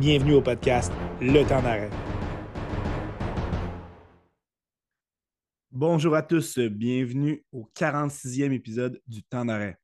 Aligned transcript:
Bienvenue 0.00 0.32
au 0.32 0.40
podcast 0.40 0.90
Le 1.20 1.46
temps 1.46 1.60
d'arrêt. 1.60 1.90
Bonjour 5.70 6.14
à 6.14 6.22
tous, 6.22 6.58
bienvenue 6.58 7.44
au 7.52 7.68
46e 7.76 8.50
épisode 8.50 8.98
du 9.06 9.22
temps 9.22 9.44
d'arrêt. 9.44 9.76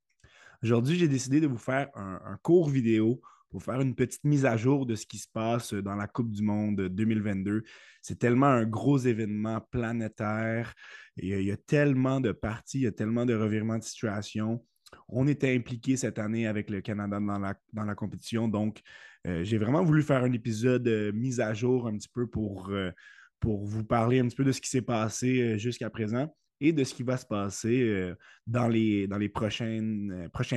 Aujourd'hui, 0.63 0.97
j'ai 0.97 1.07
décidé 1.07 1.39
de 1.39 1.47
vous 1.47 1.59
faire 1.59 1.91
un, 1.95 2.39
court 2.43 2.71
vidéo 2.71 3.21
pour 3.51 3.63
faire 3.63 3.79
une 3.83 3.95
petite 3.95 4.25
mise 4.25 4.47
à 4.47 4.57
jour 4.57 4.87
de 4.87 4.95
ce 4.95 5.05
qui 5.05 5.19
se 5.19 5.29
passe 5.31 5.75
dans 5.75 5.97
la 5.97 6.07
Coupe 6.07 6.31
du 6.31 6.43
Monde 6.43 6.89
2022. 6.89 7.63
C'est 8.01 8.19
tellement 8.19 8.47
un 8.47 8.65
gros 8.65 8.97
événement 8.97 9.61
planétaire. 9.71 10.73
Et 11.19 11.29
il 11.29 11.45
y 11.45 11.53
a 11.53 11.59
tellement 11.59 12.23
de 12.23 12.33
parties, 12.33 12.79
il 12.79 12.85
y 12.85 12.87
a 12.87 12.93
tellement 12.93 13.27
de 13.27 13.35
revirements 13.35 13.77
de 13.77 13.85
situation. 13.85 14.65
On 15.09 15.27
était 15.27 15.55
impliqué 15.55 15.97
cette 15.97 16.19
année 16.19 16.47
avec 16.47 16.71
le 16.71 16.81
Canada 16.81 17.19
dans 17.21 17.85
la, 17.85 17.95
compétition. 17.95 18.49
Donc, 18.49 18.83
euh, 19.27 19.45
j'ai 19.45 19.59
vraiment 19.59 19.83
voulu 19.83 20.03
faire 20.03 20.23
un 20.23 20.33
épisode 20.33 20.87
euh, 20.89 21.13
mise 21.13 21.41
à 21.41 21.55
jour 21.55 21.87
un 21.87 21.97
petit 21.97 22.09
peu 22.09 22.27
pour, 22.27 22.71
euh, 22.71 22.91
pour 23.41 23.65
vous 23.65 23.85
parler 23.85 24.21
un 24.21 24.27
petit 24.27 24.37
peu 24.37 24.45
de 24.45 24.53
ce 24.53 24.61
qui 24.61 24.69
s'est 24.69 24.83
passé 24.83 25.59
jusqu'à 25.59 25.91
présent 25.91 26.35
et 26.61 26.73
de 26.73 26.85
ce 26.85 26.95
qui 26.95 27.03
va 27.03 27.17
se 27.17 27.27
passer 27.27 28.15
dans 28.47 28.67
les, 28.67 29.07
prochains 29.29 29.81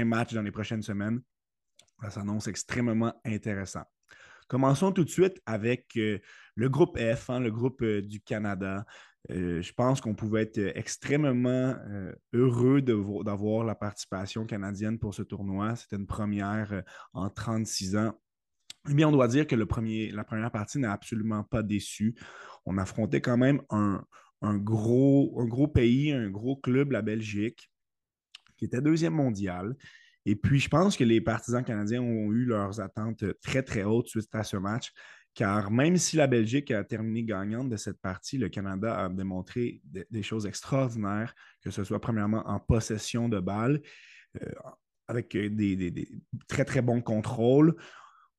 matchs, 0.05 0.33
dans 0.33 0.41
les 0.41 0.51
prochaines 0.51 0.81
semaines. 0.81 1.21
Ça 2.01 2.09
s'annonce 2.09 2.47
extrêmement 2.47 3.13
intéressant. 3.25 3.83
Commençons 4.47 4.93
tout 4.93 5.03
de 5.03 5.09
suite 5.09 5.41
avec 5.45 5.99
le 6.59 6.67
groupe 6.67 6.99
F, 6.99 7.29
hein, 7.29 7.39
le 7.39 7.51
groupe 7.51 7.83
du 7.83 8.19
Canada. 8.19 8.85
je 9.29 9.71
pense 9.71 10.01
qu'on 10.01 10.13
pouvait 10.13 10.41
être 10.41 10.59
extrêmement 10.75 11.75
heureux 12.33 12.81
d'avoir 12.81 13.63
la 13.63 13.75
participation 13.75 14.45
canadienne 14.45 14.99
pour 14.99 15.13
ce 15.13 15.23
tournoi. 15.23 15.77
C'était 15.77 15.95
une 15.95 16.05
première 16.05 16.83
en 17.13 17.29
36 17.29 17.95
ans. 17.95 18.13
Eh 18.89 18.93
bien, 18.93 19.07
on 19.07 19.11
doit 19.13 19.29
dire 19.29 19.47
que 19.47 19.55
la 19.55 19.65
première 20.23 20.51
partie 20.51 20.79
n'a 20.79 20.91
absolument 20.91 21.43
pas 21.43 21.63
déçu. 21.63 22.15
On 22.65 22.77
affrontait 22.77 23.21
quand 23.21 23.37
même 23.37 23.61
un, 23.69 24.03
gros, 24.57 25.39
un 25.39 25.45
gros 25.45 25.67
pays, 25.69 26.11
un 26.11 26.29
gros 26.29 26.57
club, 26.57 26.91
la 26.91 27.01
Belgique, 27.01 27.71
qui 28.57 28.65
était 28.65 28.81
deuxième 28.81 29.13
mondial. 29.13 29.77
Et 30.25 30.35
puis, 30.35 30.59
je 30.59 30.67
pense 30.67 30.97
que 30.97 31.05
les 31.05 31.21
partisans 31.21 31.63
canadiens 31.63 32.01
ont 32.01 32.33
eu 32.33 32.43
leurs 32.43 32.81
attentes 32.81 33.23
très, 33.41 33.63
très 33.63 33.83
hautes 33.83 34.09
suite 34.09 34.33
à 34.33 34.43
ce 34.43 34.57
match, 34.57 34.91
car 35.33 35.71
même 35.71 35.97
si 35.97 36.17
la 36.17 36.27
Belgique 36.27 36.71
a 36.71 36.83
terminé 36.83 37.23
gagnante 37.23 37.69
de 37.69 37.77
cette 37.77 37.99
partie, 38.01 38.37
le 38.37 38.49
Canada 38.49 39.05
a 39.05 39.09
démontré 39.09 39.81
des 39.83 40.23
choses 40.23 40.45
extraordinaires, 40.45 41.33
que 41.61 41.71
ce 41.71 41.83
soit 41.83 42.01
premièrement 42.01 42.47
en 42.47 42.59
possession 42.59 43.29
de 43.29 43.39
balles, 43.39 43.81
euh, 44.41 44.51
avec 45.07 45.35
des, 45.35 46.07
très, 46.47 46.65
très 46.65 46.81
bons 46.81 47.01
contrôles. 47.01 47.75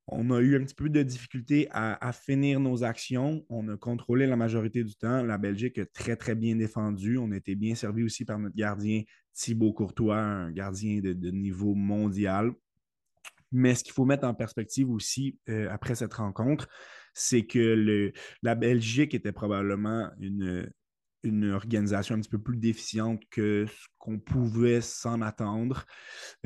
On 0.07 0.31
a 0.33 0.41
eu 0.41 0.57
un 0.57 0.65
petit 0.65 0.75
peu 0.75 0.89
de 0.89 1.03
difficulté 1.03 1.69
à, 1.71 2.13
finir 2.13 2.59
nos 2.59 2.83
actions. 2.83 3.45
On 3.49 3.69
a 3.69 3.77
contrôlé 3.77 4.27
la 4.27 4.37
majorité 4.37 4.83
du 4.83 4.95
temps. 4.97 5.23
La 5.23 5.39
Belgique 5.39 5.79
a 5.79 5.87
très, 5.87 6.17
très 6.17 6.35
bien 6.35 6.57
défendu. 6.57 7.17
On 7.17 7.31
a 7.31 7.37
été 7.37 7.55
bien 7.55 7.77
servi 7.77 8.03
aussi 8.03 8.25
par 8.25 8.39
notre 8.39 8.57
gardien 8.57 9.03
Thibaut 9.33 9.73
Courtois, 9.73 10.19
un 10.19 10.51
gardien 10.51 11.01
de, 11.01 11.31
niveau 11.31 11.75
mondial. 11.75 12.53
Mais 13.53 13.75
ce 13.75 13.85
qu'il 13.85 13.93
faut 13.93 14.05
mettre 14.05 14.27
en 14.27 14.35
perspective 14.35 14.91
aussi 14.91 15.39
euh, 15.49 15.69
après 15.71 15.95
cette 15.95 16.15
rencontre, 16.15 16.69
c'est 17.15 17.45
que 17.45 18.13
la 18.43 18.55
Belgique 18.55 19.15
était 19.15 19.33
probablement 19.33 20.11
une, 20.21 20.71
une 21.25 21.51
organisation 21.51 22.15
un 22.15 22.21
petit 22.21 22.31
peu 22.31 22.41
plus 22.41 22.57
déficiente 22.57 23.23
que 23.31 23.67
ce 23.67 23.87
qu'on 23.99 24.19
pouvait 24.19 24.81
s'en 24.81 25.21
attendre. 25.21 25.85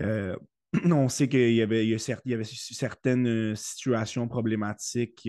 Euh, 0.00 0.34
on 0.84 1.08
sait 1.08 1.28
qu'il 1.28 1.52
y 1.54 1.62
avait, 1.62 1.96
certaines 1.98 3.26
euh, 3.26 3.54
situations 3.54 4.26
problématiques 4.26 5.28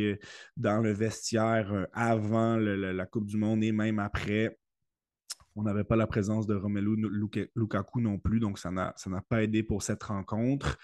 dans 0.56 0.80
le 0.82 0.94
vestiaire 0.94 1.88
avant 1.94 2.56
la 2.58 3.06
Coupe 3.06 3.26
du 3.26 3.38
Monde 3.38 3.64
et 3.64 3.72
même 3.72 4.00
après. 4.00 4.58
On 5.58 5.64
n'avait 5.64 5.86
pas 5.86 5.96
la 5.96 6.06
présence 6.06 6.48
de 6.48 6.56
Romelu 6.56 7.08
Lukaku 7.56 8.02
non 8.02 8.20
plus, 8.20 8.42
donc 8.42 8.60
ça 8.60 8.72
n'a 8.72 8.94
pas 9.30 9.44
aidé 9.44 9.64
pour 9.64 9.84
cette 9.84 10.04
rencontre. 10.04 10.78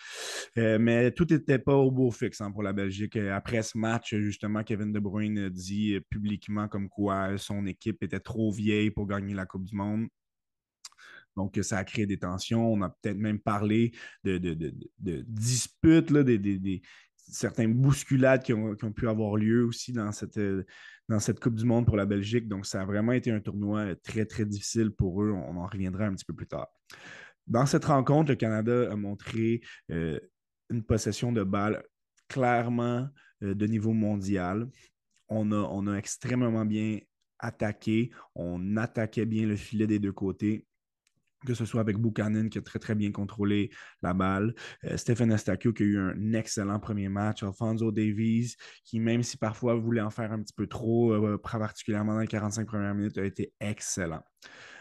mais 0.55 1.11
tout 1.11 1.27
n'était 1.29 1.59
pas 1.59 1.75
au 1.75 1.91
beau 1.91 2.09
fixe 2.09 2.39
hein, 2.39 2.51
pour 2.51 2.63
la 2.63 2.71
Belgique. 2.71 3.17
Après 3.17 3.63
ce 3.63 3.77
match, 3.77 4.15
justement, 4.15 4.63
Kevin 4.63 4.93
De 4.93 4.99
Bruyne 4.99 5.49
dit 5.49 5.99
publiquement 6.09 6.69
comme 6.69 6.87
quoi 6.87 7.37
son 7.37 7.65
équipe 7.65 8.01
était 8.01 8.21
trop 8.21 8.51
vieille 8.51 8.91
pour 8.91 9.07
gagner 9.07 9.33
la 9.33 9.45
Coupe 9.45 9.65
du 9.65 9.75
Monde. 9.75 10.07
Donc, 11.37 11.57
ça 11.61 11.77
a 11.77 11.83
créé 11.83 12.05
des 12.05 12.19
tensions. 12.19 12.71
On 12.71 12.81
a 12.81 12.89
peut-être 12.89 13.17
même 13.17 13.39
parlé 13.39 13.91
de, 14.23 14.37
disputes, 15.27 16.11
des, 16.11 16.81
certaines 17.31 17.73
bousculades 17.73 18.43
qui 18.43 18.53
ont, 18.53 18.75
pu 18.75 19.07
avoir 19.07 19.35
lieu 19.35 19.65
aussi 19.65 19.93
dans 19.93 20.11
cette, 20.11 20.39
dans 21.09 21.19
cette 21.19 21.39
Coupe 21.39 21.55
du 21.55 21.65
Monde 21.65 21.85
pour 21.85 21.97
la 21.97 22.05
Belgique. 22.05 22.47
Donc, 22.47 22.65
ça 22.65 22.81
a 22.81 22.85
vraiment 22.85 23.13
été 23.13 23.31
un 23.31 23.39
tournoi 23.39 23.95
très, 24.03 24.25
très 24.25 24.45
difficile 24.45 24.91
pour 24.91 25.23
eux. 25.23 25.31
On 25.31 25.57
en 25.57 25.65
reviendra 25.65 26.05
un 26.05 26.13
petit 26.13 26.25
peu 26.25 26.33
plus 26.33 26.47
tard. 26.47 26.67
Dans 27.47 27.65
cette 27.65 27.85
rencontre, 27.85 28.31
le 28.31 28.35
Canada 28.35 28.91
a 28.91 28.95
montré 28.95 29.61
euh, 29.91 30.19
une 30.69 30.83
possession 30.83 31.31
de 31.31 31.43
balles 31.43 31.83
clairement 32.27 33.07
euh, 33.43 33.53
de 33.55 33.65
niveau 33.65 33.93
mondial. 33.93 34.69
On 35.33 35.87
a 35.87 35.95
extrêmement 35.95 36.65
bien 36.65 36.99
attaqué. 37.39 38.11
On 38.35 38.75
attaquait 38.75 39.25
bien 39.25 39.47
le 39.47 39.55
filet 39.55 39.87
des 39.87 39.97
deux 39.97 40.11
côtés 40.11 40.67
que 41.45 41.53
ce 41.53 41.65
soit 41.65 41.81
avec 41.81 41.97
Buchanan 41.97 42.49
qui 42.49 42.57
a 42.57 42.61
très 42.61 42.79
très 42.79 42.95
bien 42.95 43.11
contrôlé 43.11 43.71
la 44.01 44.13
balle, 44.13 44.53
euh, 44.85 44.97
Stephen 44.97 45.31
Estacchio 45.31 45.73
qui 45.73 45.83
a 45.83 45.85
eu 45.85 45.99
un 45.99 46.33
excellent 46.33 46.79
premier 46.79 47.09
match, 47.09 47.43
Alfonso 47.43 47.91
Davies 47.91 48.55
qui 48.83 48.99
même 48.99 49.23
si 49.23 49.37
parfois 49.37 49.75
voulait 49.75 50.01
en 50.01 50.09
faire 50.09 50.31
un 50.31 50.41
petit 50.41 50.53
peu 50.53 50.67
trop, 50.67 51.13
euh, 51.13 51.37
particulièrement 51.37 52.13
dans 52.13 52.19
les 52.19 52.27
45 52.27 52.67
premières 52.67 52.93
minutes, 52.93 53.17
a 53.17 53.25
été 53.25 53.53
excellent. 53.59 54.23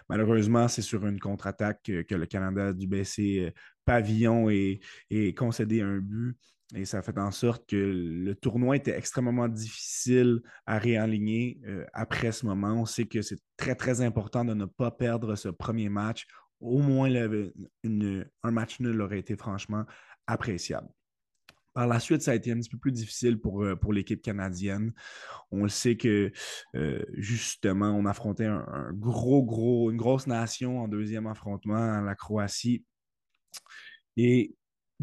Malheureusement, 0.09 0.66
c'est 0.66 0.82
sur 0.82 1.06
une 1.06 1.20
contre-attaque 1.20 1.82
que, 1.84 2.15
le 2.15 2.26
Canada 2.26 2.69
a 2.69 2.72
dû 2.72 2.88
baisser 2.88 3.47
euh, 3.47 3.50
pavillon 3.84 4.50
et, 4.50 4.81
et 5.09 5.34
concéder 5.34 5.82
un 5.82 5.99
but. 5.99 6.37
Et 6.75 6.84
ça 6.84 6.99
a 6.99 7.03
fait 7.03 7.19
en 7.19 7.32
sorte 7.32 7.69
que 7.69 7.76
le 7.76 8.32
tournoi 8.37 8.76
était 8.76 8.97
extrêmement 8.97 9.49
difficile 9.49 10.41
à 10.66 10.78
réaligner 10.78 11.60
après 11.93 12.31
ce 12.31 12.47
moment. 12.47 12.75
On 12.75 12.87
sait 12.87 13.06
que 13.06 13.22
c'est 13.22 13.41
très, 13.56 13.75
très 13.75 14.03
important 14.03 14.44
de 14.44 14.54
ne 14.54 14.66
pas 14.66 14.93
perdre 14.93 15.34
ce 15.34 15.49
premier 15.49 15.88
match 15.88 16.28
au 16.60 16.78
moins 16.81 17.09
un 17.12 18.50
match 18.50 18.81
nul 18.81 19.00
aurait 19.00 19.19
été 19.19 19.37
franchement 19.37 19.84
appréciable. 20.26 20.88
Par 21.72 21.87
la 21.87 22.00
suite, 22.00 22.22
ça 22.22 22.32
a 22.32 22.34
été 22.34 22.50
un 22.50 22.59
petit 22.59 22.69
peu 22.69 22.78
plus 22.78 22.91
difficile 22.91 23.41
pour, 23.41 23.62
euh, 23.62 23.76
pour 23.76 23.93
l'équipe 23.93 24.21
canadienne. 24.21 24.93
On 25.53 25.62
le 25.62 25.69
sait 25.69 25.97
que 25.97 26.32
euh, 26.75 27.04
justement, 27.15 27.91
on 27.91 28.06
affrontait 28.06 28.47
un, 28.47 28.93
gros, 28.93 29.44
gros, 29.44 29.91
une 29.91 29.97
grosse 29.97 30.26
nation 30.26 30.81
en 30.81 30.88
deuxième 30.88 31.28
affrontement, 31.28 32.00
la 32.00 32.15
Croatie. 32.16 32.84
Et 34.16 34.56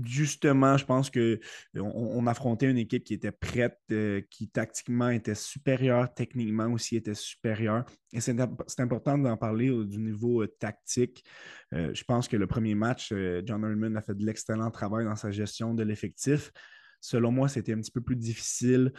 justement, 0.04 0.78
je 0.78 0.86
pense 0.86 1.10
qu'on 1.10 1.38
on 1.76 2.28
affrontait 2.28 2.70
une 2.70 2.78
équipe 2.78 3.04
qui 3.04 3.14
était 3.14 3.32
prête, 3.32 3.80
euh, 3.92 4.22
qui 4.30 4.50
tactiquement 4.50 5.10
était 5.10 5.36
supérieure, 5.36 6.14
techniquement 6.14 6.68
aussi 6.68 6.96
était 6.96 7.14
supérieure. 7.14 7.86
Et 8.14 8.22
c'est 8.22 8.80
important 8.80 9.18
d'en 9.18 9.38
parler 9.38 9.70
du 9.86 9.98
niveau 9.98 10.44
euh, 10.44 10.48
tactique. 10.60 11.24
Euh, 11.74 11.92
je 11.94 12.04
pense 12.04 12.28
que 12.28 12.38
le 12.38 12.48
premier 12.48 12.76
match, 12.76 13.14
John 13.46 13.64
Hurlman 13.64 13.96
a 13.96 14.02
fait 14.02 14.16
de 14.16 14.26
l'excellent 14.26 14.72
travail 14.72 15.06
dans 15.06 15.16
sa 15.16 15.32
gestion 15.32 15.74
de 15.74 15.84
l'effectif. 15.84 16.52
Selon 17.00 17.32
moi, 17.32 17.48
c'était 17.48 17.74
un 17.74 17.80
petit 17.80 17.92
peu 17.92 18.02
plus 18.02 18.16
difficile 18.16 18.92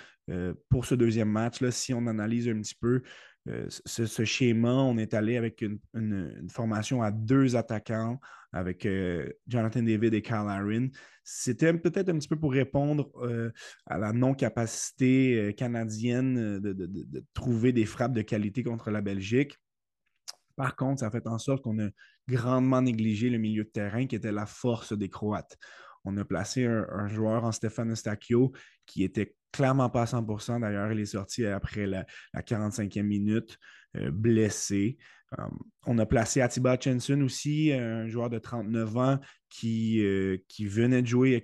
pour 0.69 0.85
ce 0.85 0.95
deuxième 0.95 1.31
match. 1.31 1.61
Là, 1.61 1.73
si 1.73 1.93
on 1.93 2.07
analyse 2.07 2.49
un 2.49 2.61
petit 2.61 2.77
peu, 2.77 3.03
euh, 3.49 3.67
ce, 3.69 4.25
schéma, 4.25 4.73
on 4.73 4.99
est 4.99 5.15
allé 5.15 5.37
avec 5.37 5.63
une, 5.63 6.49
formation 6.51 7.03
à 7.03 7.11
deux 7.11 7.57
attaquants, 7.57 8.21
avec 8.53 8.85
euh, 8.87 9.29
Jonathan 9.47 9.83
David 9.83 10.15
et 10.15 10.23
Kyle 10.23 10.35
Aaron. 10.49 10.91
C'était 11.25 11.73
peut-être 11.75 12.09
un 12.09 12.19
petit 12.19 12.29
peu 12.29 12.39
pour 12.39 12.53
répondre 12.53 13.11
euh, 13.23 13.51
à 13.87 13.99
la 13.99 14.13
non-capacité 14.13 15.55
canadienne 15.57 16.59
de, 16.59 17.25
trouver 17.35 17.73
des 17.73 17.87
frappes 17.87 18.15
de 18.15 18.23
qualité 18.23 18.63
contre 18.63 18.91
la 18.91 19.01
Belgique. 19.01 19.59
Par 20.57 20.75
contre, 20.75 21.01
ça 21.01 21.07
a 21.07 21.11
fait 21.11 21.27
en 21.27 21.39
sorte 21.39 21.63
qu'on 21.63 21.79
a 21.79 21.89
grandement 22.29 22.83
négligé 22.83 23.31
le 23.31 23.39
milieu 23.39 23.65
de 23.65 23.69
terrain 23.69 24.07
qui 24.07 24.17
était 24.17 24.33
la 24.33 24.47
force 24.47 24.93
des 24.93 25.09
Croates. 25.09 25.57
On 26.09 26.17
a 26.17 26.25
placé 26.25 26.65
un, 26.65 27.07
joueur 27.09 27.45
en 27.45 27.53
Stéphane 27.53 27.91
Eustachio 27.91 28.53
qui 28.87 29.05
était 29.05 29.35
clairement 29.53 29.91
pas 29.91 30.03
à 30.03 30.05
100% 30.07 30.61
D'ailleurs, 30.61 30.91
il 30.93 31.01
est 31.01 31.07
sorti 31.07 31.45
après 31.45 31.87
la, 31.87 32.07
45e 32.35 33.03
minute, 33.03 33.59
euh, 33.97 34.11
blessé. 34.11 34.97
Euh, 35.39 35.43
on 35.87 35.99
a 35.99 36.07
placé 36.07 36.41
Atiba 36.41 36.79
Chenson 36.81 37.21
aussi, 37.21 37.73
un 37.73 38.09
joueur 38.09 38.31
de 38.31 38.39
39 38.39 38.97
ans 38.97 39.19
qui, 39.51 40.03
euh, 40.03 40.39
qui 40.49 40.65
venait 40.65 41.03
de 41.03 41.07
jouer 41.07 41.29
il 41.29 41.33
y 41.33 41.37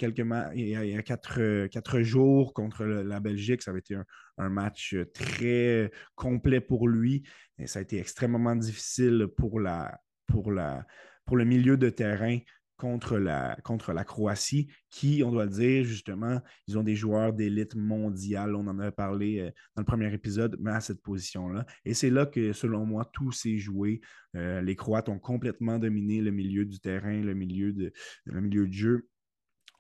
a, 0.97 1.03
quelques 1.03 1.71
quatre, 1.71 2.01
jours 2.01 2.55
contre 2.55 2.87
la 2.87 3.21
Belgique. 3.21 3.61
Ça 3.61 3.71
avait 3.71 3.81
été 3.81 3.97
un, 4.39 4.49
match 4.49 4.97
très 5.13 5.91
complet 6.15 6.63
pour 6.63 6.89
lui. 6.89 7.23
Ça 7.67 7.81
a 7.81 7.83
été 7.83 7.99
extrêmement 7.99 8.57
difficile 8.57 9.29
pour 9.37 9.61
le 9.61 11.45
milieu 11.45 11.77
de 11.77 11.91
terrain 11.91 12.39
contre 12.77 13.19
la, 13.19 13.57
contre 13.63 13.93
la 13.93 14.05
Croatie, 14.05 14.69
qui, 14.91 15.23
on 15.25 15.31
doit 15.31 15.45
le 15.45 15.51
dire, 15.51 15.85
justement, 15.85 16.41
ils 16.67 16.79
ont 16.79 16.83
des 16.83 16.97
joueurs 16.97 17.33
d'élite 17.33 17.75
mondiale. 17.75 18.55
On 18.55 18.67
en 18.67 18.79
avait 18.79 18.91
parlé 18.91 19.41
euh, 19.41 19.51
dans 19.77 19.83
le 19.83 19.87
premier 19.87 20.13
épisode, 20.13 20.57
mais 20.61 20.73
à 20.73 20.81
cette 20.81 21.03
position-là. 21.03 21.67
Et 21.85 21.95
c'est 21.95 22.11
là 22.11 22.27
que, 22.27 22.53
selon 22.53 22.85
moi, 22.85 23.09
tout 23.13 23.33
s'est 23.33 23.59
joué. 23.59 24.01
Euh, 24.37 24.61
les 24.61 24.77
Croates 24.77 25.09
ont 25.09 25.19
complètement 25.19 25.79
dominé 25.79 26.21
le 26.21 26.31
milieu 26.31 26.65
du 26.65 26.81
terrain, 26.81 27.21
le 27.21 27.35
milieu 27.35 27.73
de, 27.73 27.93
le 28.25 28.41
milieu 28.41 28.67
de 28.67 28.73
jeu. 28.73 29.09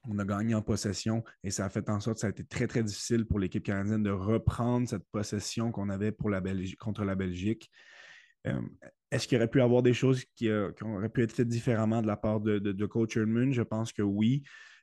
On 0.06 0.19
a 0.19 0.25
gagné 0.25 0.55
en 0.55 0.62
possession 0.62 1.25
et 1.43 1.50
ça 1.50 1.64
a 1.64 1.70
fait 1.70 1.88
en 1.88 1.99
sorte 1.99 2.17
que 2.17 2.20
ça 2.20 2.26
a 2.26 2.31
été 2.31 2.44
très, 2.44 2.67
très 2.67 2.82
difficile 2.82 3.25
pour 3.25 3.38
l'équipe 3.38 3.62
canadienne 3.62 4.02
de 4.02 4.11
reprendre 4.11 4.87
cette 4.87 5.05
possession 5.11 5.73
qu'on 5.73 5.88
avait 5.88 6.12
pour 6.12 6.29
la 6.29 6.43
contre 6.79 7.05
la 7.05 7.14
Belgique. 7.14 7.70
Euh, 8.46 8.61
est-ce 9.14 9.28
qu'il 9.28 9.38
aurait 9.38 9.49
pu 9.49 9.61
avoir 9.61 9.82
des 9.82 9.94
choses 9.94 10.25
qui, 10.34 10.49
euh, 10.49 10.72
auraient 10.82 11.08
pu 11.08 11.22
être 11.22 11.32
faites 11.32 11.49
différemment 11.49 12.02
de 12.02 12.06
la 12.06 12.16
part 12.16 12.40
de, 12.40 12.87
Coach 12.87 13.16
Erdman? 13.16 13.52
Je 13.52 13.62
pense 13.62 13.93
que 13.93 14.02
oui. 14.02 14.43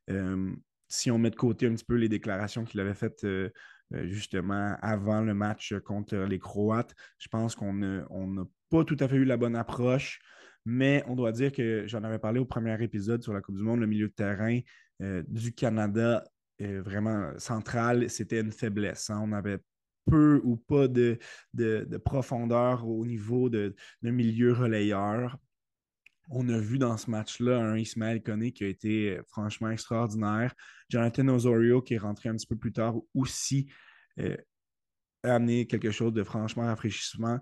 Euh, 0.10 0.52
si 0.88 1.12
on 1.12 1.18
met 1.18 1.30
de 1.30 1.36
côté 1.36 1.68
un 1.68 1.74
petit 1.74 1.86
peu 1.86 1.96
les 1.96 2.10
déclarations 2.10 2.64
qu'il 2.64 2.80
avait 2.80 2.94
faites 2.94 3.26
justement 3.92 4.76
avant 4.82 5.22
le 5.22 5.34
match 5.34 5.74
contre 5.86 6.16
les 6.18 6.40
Croates, 6.40 6.94
je 7.18 7.28
pense 7.30 7.56
qu'on 7.56 7.74
n'a 7.74 8.44
pas 8.70 8.84
tout 8.84 8.98
à 9.00 9.08
fait 9.08 9.16
eu 9.16 9.24
la 9.24 9.38
bonne 9.38 9.56
approche. 9.56 10.20
Mais 10.66 11.04
on 11.08 11.16
doit 11.16 11.32
dire 11.32 11.52
que 11.52 11.86
j'en 11.88 12.04
avais 12.04 12.20
parlé 12.20 12.40
au 12.40 12.46
premier 12.46 12.82
épisode 12.84 13.24
sur 13.24 13.32
la 13.32 13.42
Coupe 13.42 13.56
du 13.56 13.64
Monde, 13.64 13.80
le 13.80 13.88
milieu 13.88 14.08
de 14.08 14.14
terrain 14.14 14.60
du 15.00 15.54
Canada 15.54 16.24
vraiment 16.60 17.32
central, 17.38 18.10
c'était 18.10 18.42
une 18.42 18.52
faiblesse. 18.52 19.10
Hein. 19.10 19.22
On 19.24 19.32
avait 19.32 19.60
peu 20.10 20.42
ou 20.44 20.58
pas 20.58 20.88
de, 20.88 21.18
de, 21.54 21.98
profondeur 21.98 22.88
au 22.88 23.06
niveau 23.06 23.50
de, 23.50 23.76
milieu 24.02 24.54
relayeur. 24.54 25.38
On 26.30 26.48
a 26.50 26.58
vu 26.60 26.78
dans 26.78 26.96
ce 26.98 27.10
match-là 27.10 27.60
un 27.60 27.78
Ismaël 27.78 28.22
Koné 28.24 28.52
qui 28.52 28.64
a 28.64 28.68
été 28.68 29.18
euh, 29.18 29.24
franchement 29.28 29.70
extraordinaire. 29.70 30.54
Jonathan 30.90 31.28
Osorio 31.28 31.82
qui 31.82 31.96
est 31.96 31.98
rentré 31.98 32.30
un 32.30 32.36
petit 32.36 32.48
peu 32.48 32.56
plus 32.56 32.72
tard 32.72 32.96
aussi 33.14 33.70
euh, 34.20 34.38
a 35.24 35.36
amené 35.36 35.68
quelque 35.68 35.92
chose 35.92 36.14
de 36.14 36.24
franchement 36.24 36.64
rafraîchissement. 36.64 37.40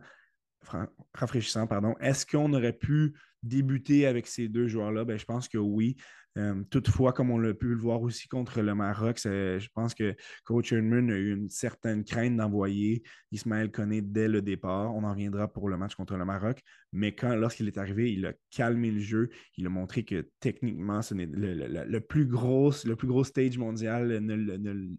rafraîchissant. 1.13 1.67
Pardon. 1.67 1.93
Est-ce 1.99 2.25
qu'on 2.25 2.51
aurait 2.53 2.73
pu 2.73 3.13
débuter 3.43 4.05
avec 4.05 4.27
ces 4.27 4.47
deux 4.47 4.67
joueurs-là? 4.67 5.05
Ben, 5.05 5.17
je 5.17 5.25
pense 5.25 5.47
que 5.47 5.57
oui. 5.57 5.95
Euh, 6.37 6.63
toutefois, 6.69 7.11
comme 7.11 7.31
on 7.31 7.37
l'a 7.37 7.53
pu 7.53 7.67
le 7.69 7.75
voir 7.75 8.01
aussi 8.01 8.27
contre 8.27 8.61
le 8.61 8.75
Maroc, 8.75 9.19
je 9.23 9.67
pense 9.73 9.93
que 9.93 10.15
Coach 10.43 10.71
Erdman 10.71 11.09
a 11.11 11.17
eu 11.17 11.33
une 11.33 11.49
certaine 11.49 12.03
crainte 12.03 12.37
d'envoyer 12.37 13.03
Ismaël 13.31 13.71
Koné 13.71 14.01
dès 14.01 14.27
le 14.27 14.41
départ. 14.41 14.95
On 14.95 15.03
en 15.03 15.11
reviendra 15.11 15.51
pour 15.51 15.69
le 15.69 15.77
match 15.77 15.95
contre 15.95 16.15
le 16.15 16.25
Maroc. 16.25 16.61
Mais 16.93 17.13
quand, 17.13 17.35
lorsqu'il 17.35 17.67
est 17.67 17.77
arrivé, 17.77 18.13
il 18.13 18.25
a 18.25 18.33
calmé 18.51 18.91
le 18.91 18.99
jeu. 18.99 19.29
Il 19.57 19.65
a 19.65 19.69
montré 19.69 20.03
que 20.03 20.29
techniquement, 20.39 21.01
ce 21.01 21.13
le, 21.15 21.99
plus 21.99 22.25
gros, 22.25 22.71
le 22.85 22.95
plus 22.95 23.07
gros 23.07 23.23
stage 23.23 23.57
mondial 23.57 24.19
ne, 24.19 24.89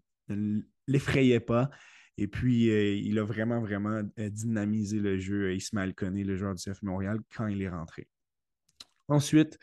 l'effrayait 0.87 1.39
pas. 1.39 1.69
Et 2.17 2.27
puis, 2.27 2.69
euh, 2.69 2.93
il 2.93 3.17
a 3.17 3.23
vraiment, 3.23 3.61
vraiment 3.61 4.01
euh, 4.19 4.29
dynamisé 4.29 4.99
le 4.99 5.17
jeu, 5.17 5.55
Ismaël 5.55 5.95
Koné, 5.95 6.23
le 6.23 6.35
joueur 6.35 6.53
du 6.53 6.61
CF 6.61 6.83
Montréal, 6.83 7.19
quand 7.35 7.47
il 7.47 7.61
est 7.61 7.69
rentré. 7.69 8.07
Ensuite, 9.11 9.59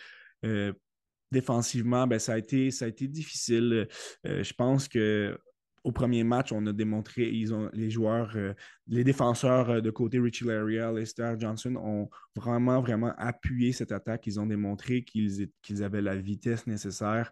défensivement, 1.30 2.06
ben, 2.06 2.18
ça, 2.18 2.34
a 2.34 2.38
été, 2.38 2.70
ça 2.70 2.86
a 2.86 2.88
été 2.88 3.06
difficile. 3.06 3.88
Euh, 4.26 4.42
je 4.42 4.52
pense 4.54 4.88
que 4.88 5.38
au 5.84 5.92
premier 5.92 6.24
match, 6.24 6.52
on 6.52 6.66
a 6.66 6.72
démontré, 6.72 7.30
ils 7.30 7.54
ont, 7.54 7.70
les 7.72 7.88
joueurs, 7.88 8.32
euh, 8.36 8.52
les 8.88 9.04
défenseurs 9.04 9.70
euh, 9.70 9.80
de 9.80 9.90
côté 9.90 10.18
Richie 10.18 10.44
Laria, 10.44 10.92
Lester 10.92 11.34
Johnson 11.38 11.76
ont 11.76 12.10
vraiment, 12.36 12.80
vraiment 12.80 13.14
appuyé 13.16 13.72
cette 13.72 13.92
attaque. 13.92 14.26
Ils 14.26 14.40
ont 14.40 14.46
démontré 14.46 15.02
qu'ils 15.02 15.48
qu'ils 15.62 15.82
avaient 15.84 16.02
la 16.02 16.16
vitesse 16.16 16.66
nécessaire 16.66 17.30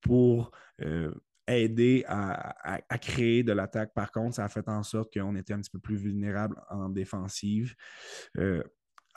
pour 0.00 0.52
aider 1.48 2.04
à, 2.06 2.78
à, 2.88 2.98
créer 2.98 3.42
de 3.42 3.52
l'attaque. 3.52 3.92
Par 3.94 4.12
contre, 4.12 4.36
ça 4.36 4.44
a 4.44 4.48
fait 4.48 4.68
en 4.68 4.82
sorte 4.82 5.12
qu'on 5.12 5.34
était 5.34 5.54
un 5.54 5.60
petit 5.60 5.70
peu 5.70 5.80
plus 5.80 5.96
vulnérable 5.96 6.56
en 6.70 6.88
défensive. 6.88 7.74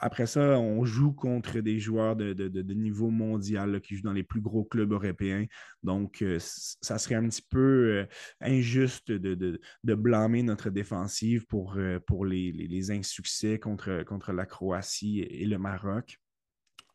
Après 0.04 0.26
ça, 0.26 0.58
on 0.58 0.84
joue 0.84 1.12
contre 1.12 1.60
des 1.60 1.78
joueurs 1.78 2.16
de, 2.16 2.72
niveau 2.72 3.08
mondial 3.08 3.80
qui 3.80 3.94
jouent 3.94 4.02
dans 4.02 4.12
les 4.12 4.24
plus 4.24 4.40
gros 4.40 4.64
clubs 4.64 4.90
européens. 4.90 5.46
Donc, 5.84 6.22
euh, 6.22 6.38
ça 6.40 6.98
serait 6.98 7.14
un 7.14 7.28
petit 7.28 7.46
peu 7.48 7.58
euh, 7.60 8.06
injuste 8.40 9.12
de, 9.12 9.60
blâmer 9.94 10.42
notre 10.42 10.70
défensive 10.70 11.46
pour, 11.46 11.76
euh, 11.76 12.00
les, 12.24 12.90
insuccès 12.90 13.60
contre, 13.60 14.02
contre 14.02 14.32
la 14.32 14.44
Croatie 14.44 15.20
et 15.20 15.46
le 15.46 15.58
Maroc. 15.58 16.18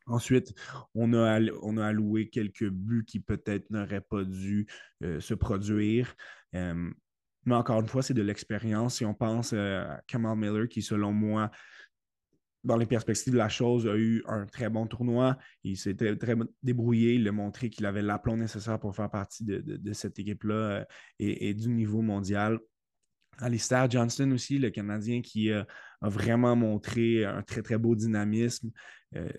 Ensuite, 0.06 0.54
on 0.94 1.14
a, 1.14 1.40
on 1.62 1.78
a 1.78 1.86
alloué 1.86 2.28
quelques 2.28 2.70
buts 2.70 3.06
qui 3.08 3.22
peut-être 3.22 3.70
n'auraient 3.70 4.02
pas 4.02 4.26
dû 4.26 4.68
se 5.02 5.34
produire. 5.34 6.14
mais 6.54 7.56
encore 7.56 7.80
une 7.80 7.88
fois, 7.88 8.02
c'est 8.02 8.14
de 8.14 8.22
l'expérience. 8.22 8.96
Si 8.98 9.06
on 9.06 9.14
pense 9.14 9.54
à 9.54 10.02
Kamal 10.08 10.38
Miller, 10.38 10.68
qui, 10.68 10.82
selon 10.82 11.14
moi, 11.14 11.52
dans 12.64 12.78
les 12.78 12.86
perspectives 12.86 13.34
de 13.34 13.38
la 13.38 13.50
chose, 13.50 13.88
a 13.88 13.96
eu 13.96 14.24
un 14.28 14.46
très 14.46 14.70
bon 14.70 14.88
tournoi. 14.88 15.38
Il 15.64 15.78
s'était 15.78 16.16
très 16.16 16.36
débrouillé. 16.64 17.16
Il 17.16 17.28
a 17.28 17.32
montré 17.32 17.70
qu'il 17.70 17.86
avait 17.86 18.02
l'aplomb 18.02 18.38
nécessaire 18.38 18.80
pour 18.80 18.96
faire 18.96 19.10
partie 19.10 19.44
de, 19.44 19.94
cette 19.94 20.20
équipe-là 20.20 20.54
euh, 20.54 20.86
et, 21.20 21.54
du 21.54 21.70
niveau 21.70 22.02
mondial. 22.02 22.60
Alistair 23.40 23.90
Johnston 23.90 24.32
aussi, 24.32 24.58
le 24.58 24.70
Canadien 24.70 25.22
qui 25.22 25.52
euh, 25.52 25.64
a 26.02 26.10
vraiment 26.10 26.56
montré 26.56 27.24
un 27.24 27.42
très, 27.44 27.62
très 27.62 27.78
beau 27.78 27.96
dynamisme. 27.96 28.72
Euh, 29.16 29.30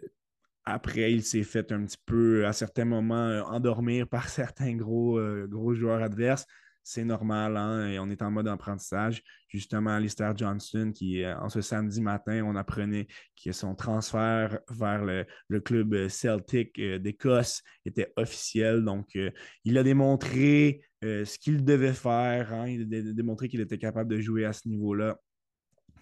après, 0.65 1.13
il 1.13 1.23
s'est 1.25 1.43
fait 1.43 1.73
un 1.73 1.85
petit 1.85 1.99
peu, 2.07 2.47
à 2.47 2.53
certains 2.53 2.85
moments, 2.85 3.43
endormir 3.47 4.07
par 4.07 4.29
certains 4.29 4.75
gros 4.77 5.75
joueurs 5.75 6.03
adverses 6.03 6.47
c'est 6.89 7.05
normal, 7.05 7.59
hein, 7.59 7.87
et 7.87 7.99
on 7.99 8.09
est 8.09 8.23
en 8.23 8.31
mode 8.31 8.49
apprentissage. 8.49 9.23
Justement, 9.49 9.91
Alistair 9.91 10.35
Johnston, 10.35 10.91
qui 10.95 11.23
euh, 11.23 11.39
en 11.39 11.51
ce 11.51 11.61
samedi 11.61 12.01
matin, 12.01 12.43
on 12.47 12.57
apprenait 12.57 13.07
que 13.45 13.53
son 13.53 13.75
transfert 13.75 14.59
vers 14.71 15.05
le, 15.05 15.61
club 15.61 15.93
euh, 15.93 16.09
Celtic 16.09 16.79
euh, 16.79 16.99
d'Écosse 16.99 17.63
était 17.85 18.11
officiel. 18.17 18.85
Donc, 18.85 19.19
il 19.65 19.77
a 19.77 19.83
démontré 19.83 20.81
ce 21.03 21.39
qu'il 21.39 21.63
devait 21.63 21.93
faire. 21.93 22.55
Hein. 22.55 22.69
il 22.69 22.83
a 22.83 23.13
démontré 23.13 23.49
qu'il 23.49 23.61
était 23.61 23.77
capable 23.77 24.11
de 24.11 24.21
jouer 24.21 24.47
à 24.47 24.55
ce 24.55 24.67
niveau-là 24.67 25.19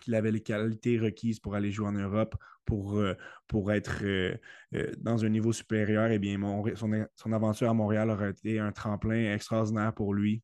qu'il 0.01 0.15
avait 0.15 0.31
les 0.31 0.43
qualités 0.43 1.01
requises 1.01 1.41
pour 1.41 1.57
aller 1.57 1.73
jouer 1.73 1.89
en 1.89 1.93
Europe, 1.93 2.37
pour, 2.65 3.03
pour 3.49 3.73
être 3.73 4.05
dans 4.99 5.25
un 5.25 5.29
niveau 5.29 5.53
supérieur, 5.53 6.11
eh 6.13 6.19
bien, 6.19 6.39
son, 6.77 7.07
son, 7.17 7.33
aventure 7.33 7.71
à 7.71 7.75
Montréal 7.75 8.11
aurait 8.11 8.31
été 8.31 8.61
un 8.61 8.73
tremplin 8.73 9.35
extraordinaire 9.35 9.93
pour 9.93 10.15
lui 10.15 10.43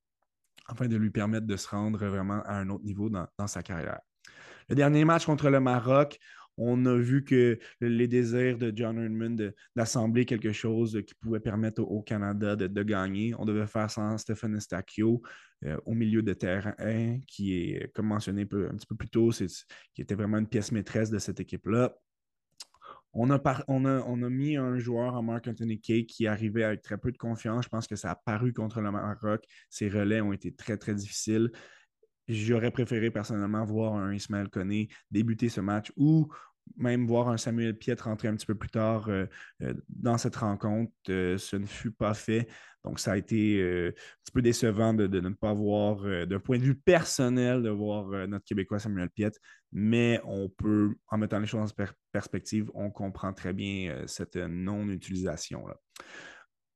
afin 0.73 0.89
de 0.89 0.97
lui 0.97 1.11
permettre 1.11 1.47
de 1.47 1.57
se 1.57 1.69
rendre 1.69 2.05
vraiment 2.07 2.43
à 2.45 2.57
un 2.57 2.69
autre 2.71 2.85
niveau 2.85 3.11
dans, 3.11 3.47
sa 3.47 3.63
carrière. 3.63 4.01
Le 4.69 4.75
dernier 4.75 5.05
match 5.05 5.27
contre 5.27 5.51
le 5.51 5.61
Maroc, 5.61 6.19
on 6.57 6.85
a 6.87 6.97
vu 6.97 7.25
que 7.25 7.59
les 7.81 8.09
désirs 8.09 8.59
de 8.59 8.73
John 8.75 8.99
Herdman 8.99 9.53
d'assembler 9.75 10.25
quelque 10.25 10.53
chose 10.53 11.01
qui 11.07 11.15
pouvait 11.15 11.41
permettre 11.41 11.83
au, 11.83 12.03
Canada 12.03 12.57
de, 12.57 12.83
gagner. 12.83 13.35
On 13.39 13.45
devait 13.45 13.67
faire 13.67 13.91
sans 13.91 14.19
Stéphane 14.19 14.61
Stacchio 14.61 15.23
euh, 15.65 15.79
au 15.87 15.95
milieu 15.95 16.23
de 16.23 16.33
terrain, 16.33 16.75
qui 17.27 17.55
est, 17.55 17.93
comme 17.95 18.07
mentionné 18.07 18.43
un 18.43 18.75
petit 18.75 18.87
peu 18.87 18.97
plus 18.97 19.09
tôt, 19.09 19.31
qui 19.31 20.03
était 20.03 20.15
vraiment 20.15 20.39
une 20.39 20.49
pièce 20.49 20.73
maîtresse 20.73 21.11
de 21.11 21.19
cette 21.19 21.41
équipe-là. 21.41 21.95
On 23.15 23.31
a, 23.31 24.31
mis 24.31 24.57
un 24.57 24.79
joueur 24.79 25.15
en 25.15 25.23
Mark 25.23 25.47
Anthony 25.47 25.81
Kay 25.81 26.07
qui 26.07 26.27
arrivait 26.27 26.65
avec 26.65 26.83
très 26.83 26.97
peu 26.97 27.13
de 27.13 27.19
confiance. 27.19 27.65
Je 27.65 27.69
pense 27.69 27.87
que 27.87 27.97
ça 27.97 28.13
a 28.13 28.15
paru 28.15 28.53
contre 28.53 28.81
le 28.81 28.91
Maroc. 28.91 29.45
Ses 29.69 29.89
relais 29.89 30.21
ont 30.21 30.33
été 30.33 30.53
très, 30.55 30.79
très 30.79 30.95
difficiles. 30.95 31.51
J'aurais 32.29 32.71
préféré 32.71 33.11
personnellement 33.11 33.65
voir 33.65 33.95
un 33.95 34.15
Ismaël 34.15 34.49
Koné 34.49 34.89
débuter 35.11 35.49
ce 35.49 35.61
match 35.61 35.93
ou 35.97 36.29
même 36.77 37.07
voir 37.07 37.29
un 37.29 37.37
Samuel 37.37 37.77
Piet 37.77 38.01
rentrer 38.01 38.29
un 38.29 38.35
petit 38.35 38.47
peu 38.47 38.55
plus 38.55 38.71
tard 38.71 39.09
euh, 39.09 39.27
euh, 39.63 39.75
dans 39.89 40.19
cette 40.19 40.37
rencontre. 40.37 40.93
Euh, 41.09 41.39
ce 41.39 41.57
ne 41.57 41.67
fut 41.67 41.93
pas 41.93 42.15
fait. 42.15 42.49
Donc, 42.85 42.99
ça 42.99 43.13
a 43.13 43.17
été 43.17 43.63
un 43.63 43.93
petit 43.93 44.33
peu 44.33 44.43
décevant 44.43 44.93
de, 44.93 45.07
ne 45.07 45.29
pas 45.29 45.53
voir, 45.53 46.03
d'un 46.27 46.41
point 46.41 46.59
de 46.59 46.65
vue 46.65 46.75
personnel, 46.75 47.63
de 47.63 47.71
voir 47.71 48.27
notre 48.27 48.45
Québécois 48.45 48.81
Samuel 48.81 49.09
Piet. 49.09 49.31
Mais 49.71 50.21
on 50.25 50.49
peut, 50.49 50.97
en 51.07 51.17
mettant 51.17 51.39
les 51.39 51.47
choses 51.47 51.73
en 51.79 51.85
perspective, 52.11 52.73
on 52.75 52.91
comprend 52.91 53.33
très 53.33 53.53
bien 53.53 54.03
cette 54.07 54.35
non-utilisation 54.35 55.65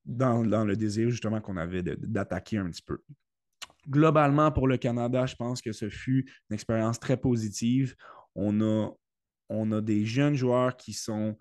dans, 0.04 0.44
dans, 0.44 0.64
le 0.64 0.76
désir 0.76 1.10
justement 1.10 1.40
qu'on 1.40 1.56
avait 1.56 1.82
d'attaquer 1.82 2.58
un 2.58 2.70
petit 2.70 2.82
peu. 2.82 3.00
Globalement, 3.90 4.52
pour 4.52 4.68
le 4.68 4.76
Canada, 4.76 5.26
je 5.26 5.34
pense 5.34 5.60
que 5.60 5.72
ce 5.72 5.88
fut 5.88 6.24
une 6.48 6.54
expérience 6.54 7.00
très 7.00 7.16
positive. 7.16 7.96
On 8.36 8.60
a 8.60 8.90
on 9.48 9.70
a 9.72 9.80
des 9.80 10.04
jeunes 10.04 10.34
joueurs 10.34 10.76
qui 10.76 10.92
sont, 10.92 11.36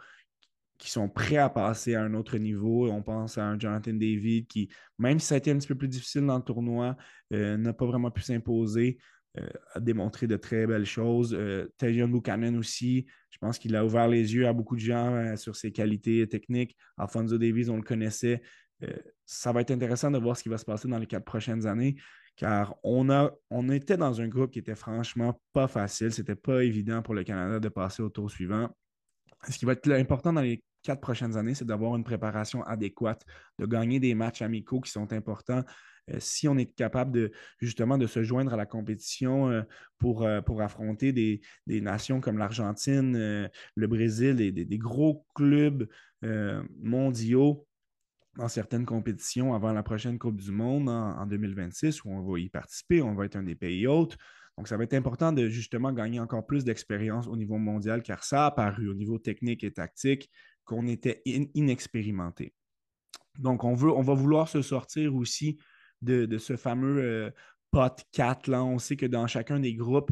prêts 1.13 1.37
à 1.37 1.49
passer 1.49 1.95
à 1.95 2.03
un 2.03 2.13
autre 2.13 2.37
niveau. 2.37 2.89
On 2.89 3.01
pense 3.01 3.37
à 3.37 3.57
Jonathan 3.57 3.93
David 3.93 4.47
qui, 4.47 4.69
même 4.99 5.19
si 5.19 5.27
ça 5.27 5.35
a 5.35 5.37
été 5.37 5.51
un 5.51 5.57
petit 5.57 5.67
peu 5.67 5.75
plus 5.75 5.87
difficile 5.87 6.25
dans 6.25 6.37
le 6.37 6.43
tournoi, 6.43 6.95
euh, 7.33 7.57
n'a 7.57 7.73
pas 7.73 7.85
vraiment 7.85 8.11
pu 8.11 8.21
s'imposer. 8.21 8.97
a 9.73 9.79
démontré 9.79 10.27
de 10.27 10.37
très 10.37 10.65
belles 10.65 10.85
choses. 10.85 11.35
Euh, 11.37 11.67
Buchanan 11.81 12.55
aussi, 12.55 13.05
je 13.31 13.37
pense 13.37 13.59
qu'il 13.59 13.75
a 13.75 13.83
ouvert 13.83 14.07
les 14.07 14.33
yeux 14.33 14.47
à 14.47 14.53
beaucoup 14.53 14.75
de 14.75 14.81
gens 14.81 15.35
sur 15.35 15.55
ses 15.55 15.71
qualités 15.71 16.27
techniques. 16.27 16.77
Alfonso 16.97 17.37
Davies, 17.37 17.69
on 17.69 17.75
le 17.77 17.83
connaissait. 17.83 18.41
Ça 19.25 19.51
va 19.51 19.61
être 19.61 19.71
intéressant 19.71 20.11
de 20.11 20.17
voir 20.17 20.37
ce 20.37 20.43
qui 20.43 20.49
va 20.49 20.57
se 20.57 20.65
passer 20.65 20.87
dans 20.87 20.99
les 20.99 21.07
quatre 21.07 21.25
prochaines 21.25 21.65
années 21.65 21.95
car 22.35 22.75
on, 22.83 23.09
a, 23.09 23.31
on 23.49 23.69
était 23.69 23.97
dans 23.97 24.19
un 24.19 24.27
groupe 24.27 24.51
qui 24.51 24.59
était 24.59 24.75
franchement 24.75 25.39
pas 25.53 25.67
facile. 25.67 26.11
C'était 26.11 26.35
pas 26.35 26.63
évident 26.63 27.01
pour 27.01 27.13
le 27.13 27.23
Canada 27.23 27.59
de 27.59 27.69
passer 27.69 28.03
au 28.03 28.09
tour 28.09 28.29
suivant. 28.29 28.69
Ce 29.49 29.57
qui 29.57 29.65
va 29.65 29.73
être 29.73 29.89
important 29.91 30.33
dans 30.33 30.41
les 30.41 30.63
quatre 30.83 31.01
prochaines 31.01 31.37
années, 31.37 31.55
c'est 31.55 31.65
d'avoir 31.65 31.95
une 31.95 32.03
préparation 32.03 32.63
adéquate, 32.63 33.25
de 33.59 33.65
gagner 33.65 33.99
des 33.99 34.13
matchs 34.15 34.41
amicaux 34.41 34.81
qui 34.81 34.91
sont 34.91 35.11
importants. 35.13 35.63
Euh, 36.11 36.17
si 36.19 36.47
on 36.47 36.57
est 36.57 36.71
capable 36.75 37.11
de 37.11 37.31
justement 37.59 37.97
de 37.97 38.05
se 38.05 38.21
joindre 38.21 38.53
à 38.53 38.57
la 38.57 38.65
compétition 38.65 39.49
euh, 39.49 39.63
pour, 39.97 40.23
euh, 40.23 40.41
pour 40.41 40.61
affronter 40.61 41.11
des, 41.11 41.41
nations 41.67 42.21
comme 42.21 42.37
l'Argentine, 42.37 43.49
le 43.75 43.87
Brésil, 43.87 44.35
des, 44.35 44.51
des 44.51 44.77
gros 44.77 45.25
clubs 45.33 45.87
mondiaux, 46.81 47.65
dans 48.37 48.47
certaines 48.47 48.85
compétitions 48.85 49.53
avant 49.53 49.71
la 49.71 49.83
prochaine 49.83 50.19
Coupe 50.19 50.41
du 50.41 50.51
Monde 50.51 50.89
en, 50.89 51.25
2026 51.25 52.03
où 52.03 52.11
on 52.11 52.21
va 52.21 52.39
y 52.39 52.49
participer, 52.49 53.01
on 53.01 53.15
va 53.15 53.25
être 53.25 53.35
un 53.35 53.43
des 53.43 53.55
pays 53.55 53.87
hôtes. 53.87 54.17
Donc, 54.57 54.67
ça 54.67 54.77
va 54.77 54.83
être 54.83 54.93
important 54.93 55.33
de 55.33 55.49
justement 55.49 55.91
gagner 55.91 56.19
encore 56.19 56.45
plus 56.45 56.63
d'expérience 56.63 57.27
au 57.27 57.35
niveau 57.35 57.57
mondial 57.57 58.01
car 58.03 58.23
ça 58.23 58.43
a 58.43 58.45
apparu 58.47 58.89
au 58.89 58.93
niveau 58.93 59.19
technique 59.19 59.63
et 59.63 59.71
tactique 59.71 60.29
qu'on 60.63 60.87
était 60.87 61.21
inexpérimenté. 61.25 62.53
Donc, 63.37 63.63
on, 63.63 63.73
veut, 63.73 63.91
on 63.91 64.01
va 64.01 64.13
vouloir 64.13 64.47
se 64.47 64.61
sortir 64.61 65.15
aussi 65.15 65.57
de, 66.01 66.37
ce 66.37 66.55
fameux 66.55 67.01
euh, 67.01 67.31
pot 67.71 68.05
4. 68.13 68.47
Là. 68.47 68.63
On 68.63 68.79
sait 68.79 68.95
que 68.95 69.05
dans 69.05 69.27
chacun 69.27 69.59
des 69.59 69.75
groupes, 69.75 70.11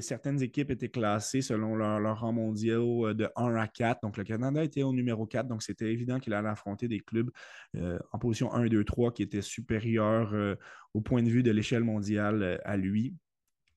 certaines 0.00 0.42
équipes 0.42 0.70
étaient 0.70 0.88
classées 0.88 1.42
selon 1.42 1.74
leur, 1.74 2.20
rang 2.20 2.32
mondial 2.32 2.78
euh, 2.78 3.14
de 3.14 3.28
1 3.36 3.54
à 3.56 3.66
4. 3.66 4.00
Donc, 4.02 4.16
le 4.16 4.24
Canada 4.24 4.62
était 4.62 4.82
au 4.82 4.92
numéro 4.92 5.26
4. 5.26 5.48
Donc, 5.48 5.62
c'était 5.62 5.92
évident 5.92 6.18
qu'il 6.18 6.34
allait 6.34 6.48
affronter 6.48 6.88
des 6.88 7.00
clubs 7.00 7.30
euh, 7.76 7.98
en 8.12 8.18
position 8.18 8.52
1, 8.52 8.66
2, 8.66 8.84
3 8.84 9.12
qui 9.12 9.22
étaient 9.22 9.42
supérieurs 9.42 10.32
euh, 10.34 10.54
au 10.94 11.00
point 11.00 11.22
de 11.22 11.28
vue 11.28 11.42
de 11.42 11.50
l'échelle 11.50 11.84
mondiale 11.84 12.60
à 12.64 12.76
lui. 12.76 13.14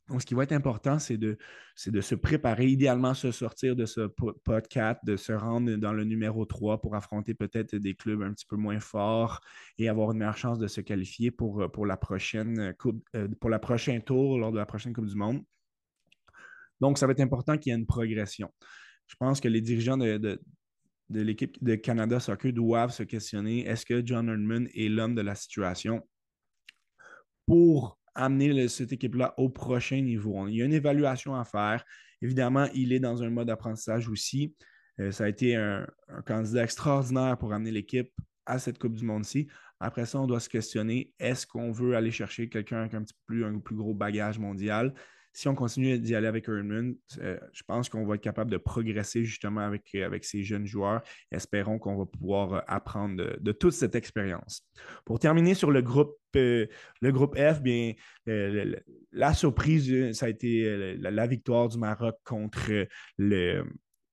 Donc, 0.09 0.21
ce 0.21 0.25
qui 0.25 0.33
va 0.33 0.41
être 0.41 0.53
important, 0.53 0.97
c'est 0.97 1.17
de, 1.17 1.37
se 1.75 2.15
préparer, 2.15 2.65
idéalement 2.65 3.13
se 3.13 3.31
sortir 3.31 3.75
de 3.75 3.85
ce 3.85 4.09
4, 4.69 5.05
de 5.05 5.15
se 5.15 5.33
rendre 5.33 5.75
dans 5.75 5.93
le 5.93 6.03
numéro 6.03 6.45
3 6.45 6.81
pour 6.81 6.95
affronter 6.95 7.35
peut-être 7.35 7.75
des 7.75 7.93
clubs 7.93 8.23
un 8.23 8.33
petit 8.33 8.47
peu 8.47 8.55
moins 8.55 8.79
forts 8.79 9.39
et 9.77 9.87
avoir 9.87 10.11
une 10.11 10.17
meilleure 10.17 10.37
chance 10.37 10.57
de 10.57 10.65
se 10.65 10.81
qualifier 10.81 11.29
pour, 11.29 11.69
pour 11.71 11.85
la 11.85 11.95
prochaine 11.95 12.73
coupe, 12.79 13.07
pour 13.39 13.51
la 13.51 13.59
prochaine 13.59 14.01
tour 14.01 14.39
lors 14.39 14.51
de 14.51 14.57
la 14.57 14.65
prochaine 14.65 14.93
Coupe 14.93 15.05
du 15.05 15.15
Monde. 15.15 15.43
Donc, 16.81 16.97
ça 16.97 17.05
va 17.05 17.11
être 17.11 17.19
important 17.19 17.57
qu'il 17.57 17.71
y 17.71 17.75
ait 17.75 17.79
une 17.79 17.85
progression. 17.85 18.51
Je 19.07 19.15
pense 19.15 19.41
que 19.41 19.47
les 19.47 19.61
dirigeants 19.61 19.97
de, 19.97 20.39
l'équipe 21.09 21.61
de 21.63 21.75
Canada 21.75 22.19
Soccer 22.19 22.53
doivent 22.53 22.91
se 22.91 23.03
questionner 23.03 23.65
est-ce 23.65 23.85
que 23.85 24.05
John 24.05 24.29
Herdman 24.29 24.69
est 24.75 24.89
l'homme 24.89 25.15
de 25.15 25.21
la 25.21 25.35
situation 25.35 26.07
pour 27.47 27.99
amener 28.13 28.67
cette 28.67 28.91
équipe-là 28.91 29.33
au 29.37 29.49
prochain 29.49 30.01
niveau? 30.01 30.47
Il 30.47 30.55
y 30.55 30.61
a 30.61 30.65
une 30.65 30.73
évaluation 30.73 31.35
à 31.35 31.43
faire. 31.43 31.83
Évidemment, 32.21 32.67
il 32.73 32.93
est 32.93 32.99
dans 32.99 33.23
un 33.23 33.29
mode 33.29 33.47
d'apprentissage 33.47 34.07
aussi. 34.09 34.53
Euh, 34.99 35.11
ça 35.11 35.25
a 35.25 35.29
été 35.29 35.55
un, 35.55 35.87
candidat 36.25 36.63
extraordinaire 36.63 37.37
pour 37.37 37.53
amener 37.53 37.71
l'équipe 37.71 38.11
à 38.45 38.59
cette 38.59 38.77
Coupe 38.77 38.95
du 38.95 39.05
Monde-ci. 39.05 39.47
Après 39.79 40.05
ça, 40.05 40.19
on 40.19 40.27
doit 40.27 40.41
se 40.41 40.49
questionner 40.49 41.13
est-ce 41.19 41.47
qu'on 41.47 41.71
veut 41.71 41.95
aller 41.95 42.11
chercher 42.11 42.49
quelqu'un 42.49 42.79
avec 42.81 42.93
un 42.93 43.03
petit 43.03 43.15
plus, 43.25 43.45
un 43.45 43.59
plus 43.59 43.75
gros 43.75 43.93
bagage 43.93 44.37
mondial? 44.37 44.93
Si 45.33 45.47
on 45.47 45.55
continue 45.55 45.99
d'y 45.99 46.15
aller 46.15 46.27
avec 46.27 46.47
Erdman, 46.47 46.95
euh, 47.19 47.39
je 47.53 47.63
pense 47.63 47.89
qu'on 47.89 48.05
va 48.05 48.15
être 48.15 48.21
capable 48.21 48.51
de 48.51 48.57
progresser 48.57 49.23
justement 49.23 49.61
avec, 49.61 49.89
euh, 49.95 50.05
avec 50.05 50.25
ces 50.25 50.43
jeunes 50.43 50.65
joueurs. 50.65 51.01
Espérons 51.31 51.77
qu'on 51.79 51.97
va 51.97 52.05
pouvoir 52.05 52.53
euh, 52.53 52.59
apprendre 52.67 53.37
de, 53.39 53.51
toute 53.51 53.73
cette 53.73 53.95
expérience. 53.95 54.67
Pour 55.05 55.19
terminer 55.19 55.53
sur 55.53 55.71
le 55.71 55.81
groupe, 55.81 56.17
le 56.33 56.67
groupe 57.03 57.37
F, 57.37 57.61
bien, 57.61 57.93
la 58.25 59.33
surprise, 59.33 60.11
ça 60.13 60.27
a 60.27 60.29
été 60.29 60.97
la, 60.97 61.27
victoire 61.27 61.67
du 61.67 61.77
Maroc 61.77 62.17
contre 62.23 62.87
le 63.17 63.63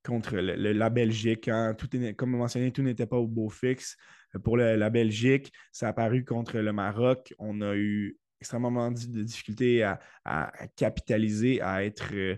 contre 0.03 0.37
la 0.37 0.91
Belgique. 0.91 1.49
Hein. 1.49 1.75
Tout 1.75 1.89
comme 2.17 2.31
mentionné, 2.31 2.73
tout 2.73 2.83
n'était 2.83 3.07
pas 3.07 3.19
au 3.19 3.27
beau 3.27 3.51
fixe. 3.51 3.97
Pour 4.45 4.57
la 4.57 4.91
Belgique, 4.91 5.53
ça 5.73 5.87
a 5.87 5.91
apparu 5.91 6.25
contre 6.25 6.59
le 6.59 6.73
Maroc. 6.73 7.35
On 7.39 7.61
a 7.61 7.77
eu 7.77 8.17
extrêmement 8.41 8.91
de 8.91 9.23
difficulté 9.23 9.83
à, 9.83 10.53
capitaliser, 10.77 11.61
à 11.61 11.85
être, 11.85 12.13
euh, 12.13 12.37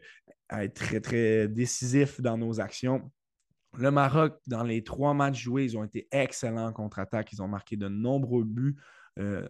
à 0.48 0.64
être 0.64 0.74
très, 0.74 1.00
très 1.00 1.48
décisif 1.48 2.20
dans 2.20 2.38
nos 2.38 2.60
actions. 2.60 3.10
Le 3.76 3.90
Maroc, 3.90 4.38
dans 4.46 4.62
les 4.62 4.82
trois 4.82 5.14
matchs 5.14 5.42
joués, 5.42 5.64
ils 5.64 5.76
ont 5.76 5.84
été 5.84 6.08
excellents 6.10 6.68
en 6.68 6.72
contre-attaque. 6.72 7.32
Ils 7.32 7.42
ont 7.42 7.48
marqué 7.48 7.76
de 7.76 7.88
nombreux 7.88 8.44
buts 8.44 8.76
euh, 9.18 9.46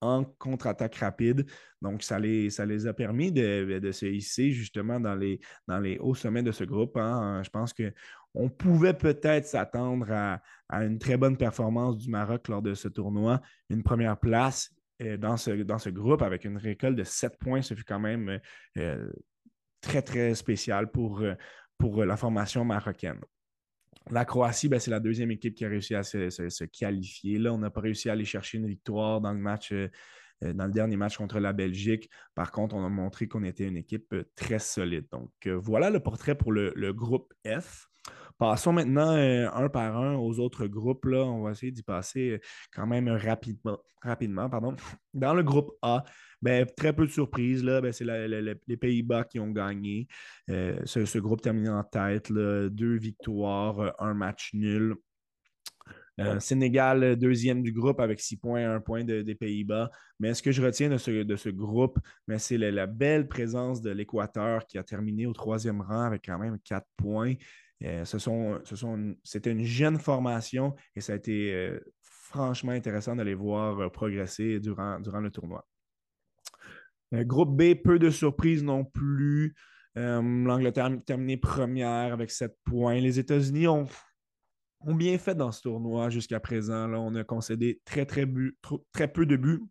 en 0.00 0.24
contre-attaque 0.24 0.96
rapide. 0.96 1.46
Donc, 1.80 2.02
ça 2.02 2.18
les, 2.18 2.50
ça 2.50 2.66
les 2.66 2.86
a 2.86 2.92
permis 2.92 3.32
de, 3.32 3.90
se 3.92 4.04
hisser 4.04 4.50
justement 4.50 5.00
dans 5.00 5.14
les, 5.14 5.40
dans 5.68 5.78
les 5.78 5.98
hauts 5.98 6.14
sommets 6.14 6.42
de 6.42 6.52
ce 6.52 6.64
groupe. 6.64 6.96
Hein. 6.96 7.42
Je 7.44 7.50
pense 7.50 7.72
qu'on 7.72 8.48
pouvait 8.50 8.94
peut-être 8.94 9.46
s'attendre 9.46 10.10
à, 10.10 10.42
à, 10.68 10.84
une 10.84 10.98
très 10.98 11.16
bonne 11.16 11.36
performance 11.36 11.96
du 11.96 12.10
Maroc 12.10 12.48
lors 12.48 12.62
de 12.62 12.74
ce 12.74 12.88
tournoi. 12.88 13.40
Une 13.70 13.82
première 13.82 14.18
place 14.18 14.70
dans, 15.18 15.36
ce, 15.36 15.50
dans 15.50 15.78
ce 15.78 15.90
groupe 15.90 16.22
avec 16.22 16.44
une 16.44 16.56
récolte 16.56 16.96
de 16.96 17.04
7 17.04 17.38
points. 17.38 17.62
Ce 17.62 17.74
fut 17.74 17.84
quand 17.84 18.00
même 18.00 18.40
euh, 18.78 19.10
très, 19.80 20.02
très 20.02 20.34
spécial 20.34 20.90
pour, 20.90 21.20
euh, 21.20 21.34
pour 21.78 22.04
la 22.04 22.16
formation 22.16 22.64
marocaine. 22.64 23.20
La 24.10 24.24
Croatie, 24.24 24.68
ben, 24.68 24.80
c'est 24.80 24.90
la 24.90 25.00
deuxième 25.00 25.30
équipe 25.30 25.54
qui 25.54 25.64
a 25.64 25.68
réussi 25.68 25.94
à 25.94 26.02
se, 26.02 26.64
qualifier. 26.64 27.38
Là, 27.38 27.52
on 27.52 27.58
n'a 27.58 27.70
pas 27.70 27.80
réussi 27.80 28.08
à 28.08 28.12
aller 28.12 28.24
chercher 28.24 28.58
une 28.58 28.66
victoire 28.66 29.20
dans 29.20 29.32
le 29.32 29.38
match, 29.38 29.72
dans 30.40 30.66
le 30.66 30.72
dernier 30.72 30.96
match 30.96 31.16
contre 31.16 31.38
la 31.38 31.52
Belgique. 31.52 32.10
Par 32.34 32.50
contre, 32.50 32.74
on 32.74 32.84
a 32.84 32.88
montré 32.88 33.28
qu'on 33.28 33.44
était 33.44 33.68
une 33.68 33.76
équipe 33.76 34.12
très 34.34 34.58
solide. 34.58 35.06
Donc, 35.12 35.30
voilà 35.46 35.88
le 35.88 36.00
portrait 36.00 36.34
pour 36.34 36.50
le, 36.50 36.72
le 36.74 36.92
groupe 36.92 37.32
F. 37.46 37.91
Passons 38.42 38.72
maintenant 38.72 39.14
euh, 39.14 39.48
un 39.54 39.68
par 39.68 39.96
un 39.96 40.16
aux 40.16 40.40
autres 40.40 40.66
groupes. 40.66 41.04
Là. 41.04 41.18
On 41.18 41.44
va 41.44 41.52
essayer 41.52 41.70
d'y 41.70 41.84
passer 41.84 42.30
euh, 42.30 42.38
quand 42.74 42.88
même 42.88 43.08
rapidement. 43.08 43.78
rapidement 44.02 44.50
pardon. 44.50 44.74
Dans 45.14 45.32
le 45.32 45.44
groupe 45.44 45.70
A, 45.80 46.02
ben, 46.40 46.66
très 46.76 46.92
peu 46.92 47.06
de 47.06 47.12
surprises. 47.12 47.62
Ben, 47.62 47.92
c'est 47.92 48.04
les 48.04 48.76
Pays-Bas 48.76 49.22
qui 49.30 49.38
ont 49.38 49.52
gagné. 49.52 50.08
Euh, 50.50 50.76
ce, 50.86 51.18
groupe 51.20 51.40
terminé 51.40 51.68
en 51.68 51.84
tête. 51.84 52.32
deux 52.32 52.98
victoires, 52.98 53.94
un 54.00 54.14
match 54.14 54.50
nul. 54.54 54.96
Sénégal, 56.38 57.16
deuxième 57.16 57.62
du 57.62 57.72
groupe 57.72 57.98
avec 57.98 58.20
six 58.20 58.36
points, 58.36 58.74
un 58.74 58.80
point 58.80 59.02
des 59.02 59.34
Pays-Bas. 59.34 59.90
Mais 60.20 60.34
ce 60.34 60.42
que 60.42 60.52
je 60.52 60.62
retiens 60.62 60.88
de 60.88 60.98
ce, 60.98 61.48
groupe, 61.48 61.98
c'est 62.38 62.58
la, 62.58 62.86
belle 62.86 63.28
présence 63.28 63.80
de 63.80 63.90
l'Équateur 63.90 64.66
qui 64.66 64.78
a 64.78 64.82
terminé 64.82 65.26
au 65.26 65.32
troisième 65.32 65.80
rang 65.80 66.02
avec 66.02 66.22
quand 66.26 66.38
même 66.38 66.58
quatre 66.64 66.86
points. 66.96 67.34
Euh, 67.84 68.04
c'était 69.24 69.50
une 69.50 69.64
jeune 69.64 69.98
formation 69.98 70.74
et 70.94 71.00
ça 71.00 71.14
a 71.14 71.16
été 71.16 71.52
euh, 71.52 71.80
franchement 72.02 72.72
intéressant 72.72 73.16
de 73.16 73.22
les 73.22 73.34
voir 73.34 73.80
euh, 73.80 73.88
progresser 73.88 74.60
durant, 74.60 74.98
le 74.98 75.30
tournoi. 75.30 75.66
groupe 77.12 77.56
B, 77.56 77.74
peu 77.74 77.98
de 77.98 78.10
surprises 78.10 78.62
non 78.62 78.84
plus. 78.84 79.54
L'Angleterre 79.94 80.86
a 80.86 80.96
terminé 80.96 81.36
première 81.36 82.14
avec 82.14 82.30
7 82.30 82.56
points. 82.64 82.98
Les 82.98 83.18
États-Unis 83.18 83.66
ont, 83.68 83.86
ont, 84.86 84.94
bien 84.94 85.18
fait 85.18 85.34
dans 85.34 85.52
ce 85.52 85.62
tournoi 85.62 86.10
jusqu'à 86.10 86.40
présent. 86.40 86.86
Là, 86.86 87.00
on 87.00 87.14
a 87.14 87.24
concédé 87.24 87.80
très, 87.84 88.06
très, 88.06 88.26
peu 88.26 89.26
de 89.26 89.36
buts 89.36 89.62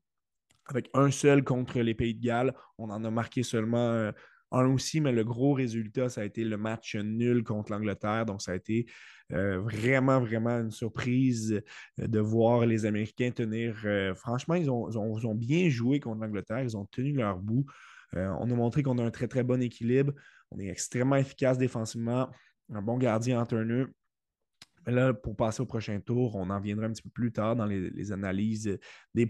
avec 0.68 0.89
un 0.94 1.12
seul 1.12 1.44
contre 1.44 1.80
les 1.80 1.94
Pays 1.94 2.15
de 2.15 2.22
Galles. 2.22 2.53
On 2.77 2.89
en 2.89 3.03
a 3.03 3.12
marqué 3.12 3.44
seulement 3.44 4.12
un 4.51 4.65
aussi, 4.74 5.00
mais 5.01 5.12
le 5.12 5.24
gros 5.24 5.53
résultat, 5.53 6.10
ça 6.10 6.22
a 6.22 6.24
été 6.25 6.44
le 6.44 6.58
match 6.58 6.96
nul 6.96 7.44
contre 7.44 7.72
l'Angleterre. 7.72 8.25
Donc, 8.25 8.41
ça 8.41 8.51
a 8.51 8.56
été 8.56 8.86
euh, 9.34 9.62
vraiment, 9.62 10.20
vraiment 10.20 10.60
une 10.60 10.72
surprise 10.72 11.62
euh, 12.00 12.08
de 12.08 12.20
voir 12.20 12.65
les 12.65 12.86
Américains 12.86 13.32
tenir. 13.32 13.82
Euh, 13.86 14.13
franchement, 14.13 14.56
ils 14.56 14.70
ont, 14.70 14.89
ont, 14.89 15.36
bien 15.36 15.70
joué 15.70 16.00
contre 16.00 16.22
l'Angleterre. 16.22 16.62
Ils 16.62 16.75
ont 16.75 16.86
tenu 16.86 17.13
leur 17.13 17.38
bout. 17.38 17.65
on 18.13 18.51
a 18.51 18.56
montré 18.56 18.84
qu'on 18.84 18.98
a 18.98 19.03
un 19.03 19.12
très, 19.12 19.27
très 19.27 19.44
bon 19.44 19.62
équilibre. 19.62 20.13
On 20.51 20.60
est 20.60 20.68
extrêmement 20.68 21.15
efficace 21.15 21.58
défensivement. 21.58 22.30
Un 22.74 22.82
bon 22.82 22.98
gardien 22.98 23.41
en 23.41 23.46
turner. 23.46 23.86
Là, 24.88 25.13
pour 25.13 25.35
passer 25.35 25.61
au 25.61 25.65
prochain 25.65 26.00
tour, 26.00 26.35
on 26.35 26.50
en 26.50 26.59
viendra 26.59 26.88
un 26.88 26.91
petit 26.91 27.03
peu 27.03 27.09
plus 27.09 27.31
tard 27.31 27.55
dans 27.55 27.65
les, 27.65 28.11
analyses 28.11 28.79
des, 29.13 29.25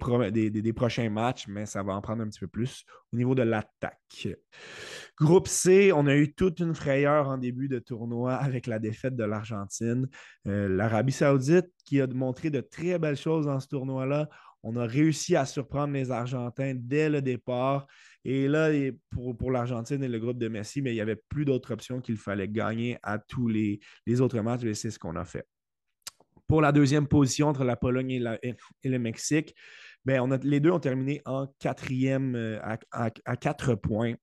des, 0.49 0.73
prochains 0.73 1.09
matchs, 1.09 1.47
mais 1.47 1.65
ça 1.65 1.83
va 1.83 1.93
en 1.93 2.01
prendre 2.01 2.23
un 2.23 2.29
petit 2.29 2.39
peu 2.39 2.47
plus 2.47 2.85
au 3.11 3.17
niveau 3.17 3.35
de 3.35 3.43
l'attaque. 3.43 4.29
Groupe 5.17 5.47
C, 5.47 5.91
on 5.93 6.07
a 6.07 6.15
eu 6.15 6.33
toute 6.33 6.59
une 6.59 6.73
frayeur 6.73 7.27
en 7.27 7.37
début 7.37 7.67
de 7.67 7.79
tournoi 7.79 8.35
avec 8.35 8.65
la 8.65 8.79
défaite 8.79 9.15
de 9.15 9.25
l'Argentine. 9.25 10.07
Euh, 10.47 10.69
L'Arabie 10.69 11.11
Saoudite 11.11 11.67
qui 11.83 11.99
a 11.99 12.07
montré 12.07 12.49
de 12.49 12.61
très 12.61 12.97
belles 12.97 13.17
choses 13.17 13.45
dans 13.45 13.59
ce 13.59 13.67
tournoi-là. 13.67 14.29
On 14.63 14.75
a 14.75 14.85
réussi 14.85 15.35
à 15.35 15.45
surprendre 15.45 15.93
les 15.93 16.11
Argentins 16.11 16.73
dès 16.75 17.09
le 17.09 17.21
départ. 17.21 17.87
Et 18.23 18.47
là, 18.47 18.69
pour, 19.09 19.35
pour 19.35 19.51
l'Argentine 19.51 20.03
et 20.03 20.07
le 20.07 20.19
groupe 20.19 20.37
de 20.37 20.47
Messi, 20.47 20.81
mais 20.81 20.91
il 20.91 20.95
n'y 20.95 21.01
avait 21.01 21.15
plus 21.15 21.45
d'autres 21.45 21.73
options 21.73 22.01
qu'il 22.01 22.17
fallait 22.17 22.47
gagner 22.47 22.97
à 23.03 23.17
tous 23.17 23.47
les, 23.47 23.79
les 24.05 24.21
autres 24.21 24.39
matchs 24.41 24.63
et 24.63 24.73
c'est 24.73 24.91
ce 24.91 24.99
qu'on 24.99 25.15
a 25.15 25.25
fait. 25.25 25.45
Pour 26.47 26.61
la 26.61 26.71
deuxième 26.71 27.07
position 27.07 27.47
entre 27.47 27.63
la 27.63 27.75
Pologne 27.75 28.11
et, 28.11 28.89
le 28.89 28.99
Mexique, 28.99 29.55
ben, 30.03 30.19
on 30.21 30.37
les 30.43 30.59
deux 30.59 30.71
ont 30.71 30.79
terminé 30.79 31.21
en 31.25 31.47
quatrième 31.59 32.35
euh, 32.35 32.59
à 32.91 33.37
quatre 33.37 33.75
points. 33.75 34.15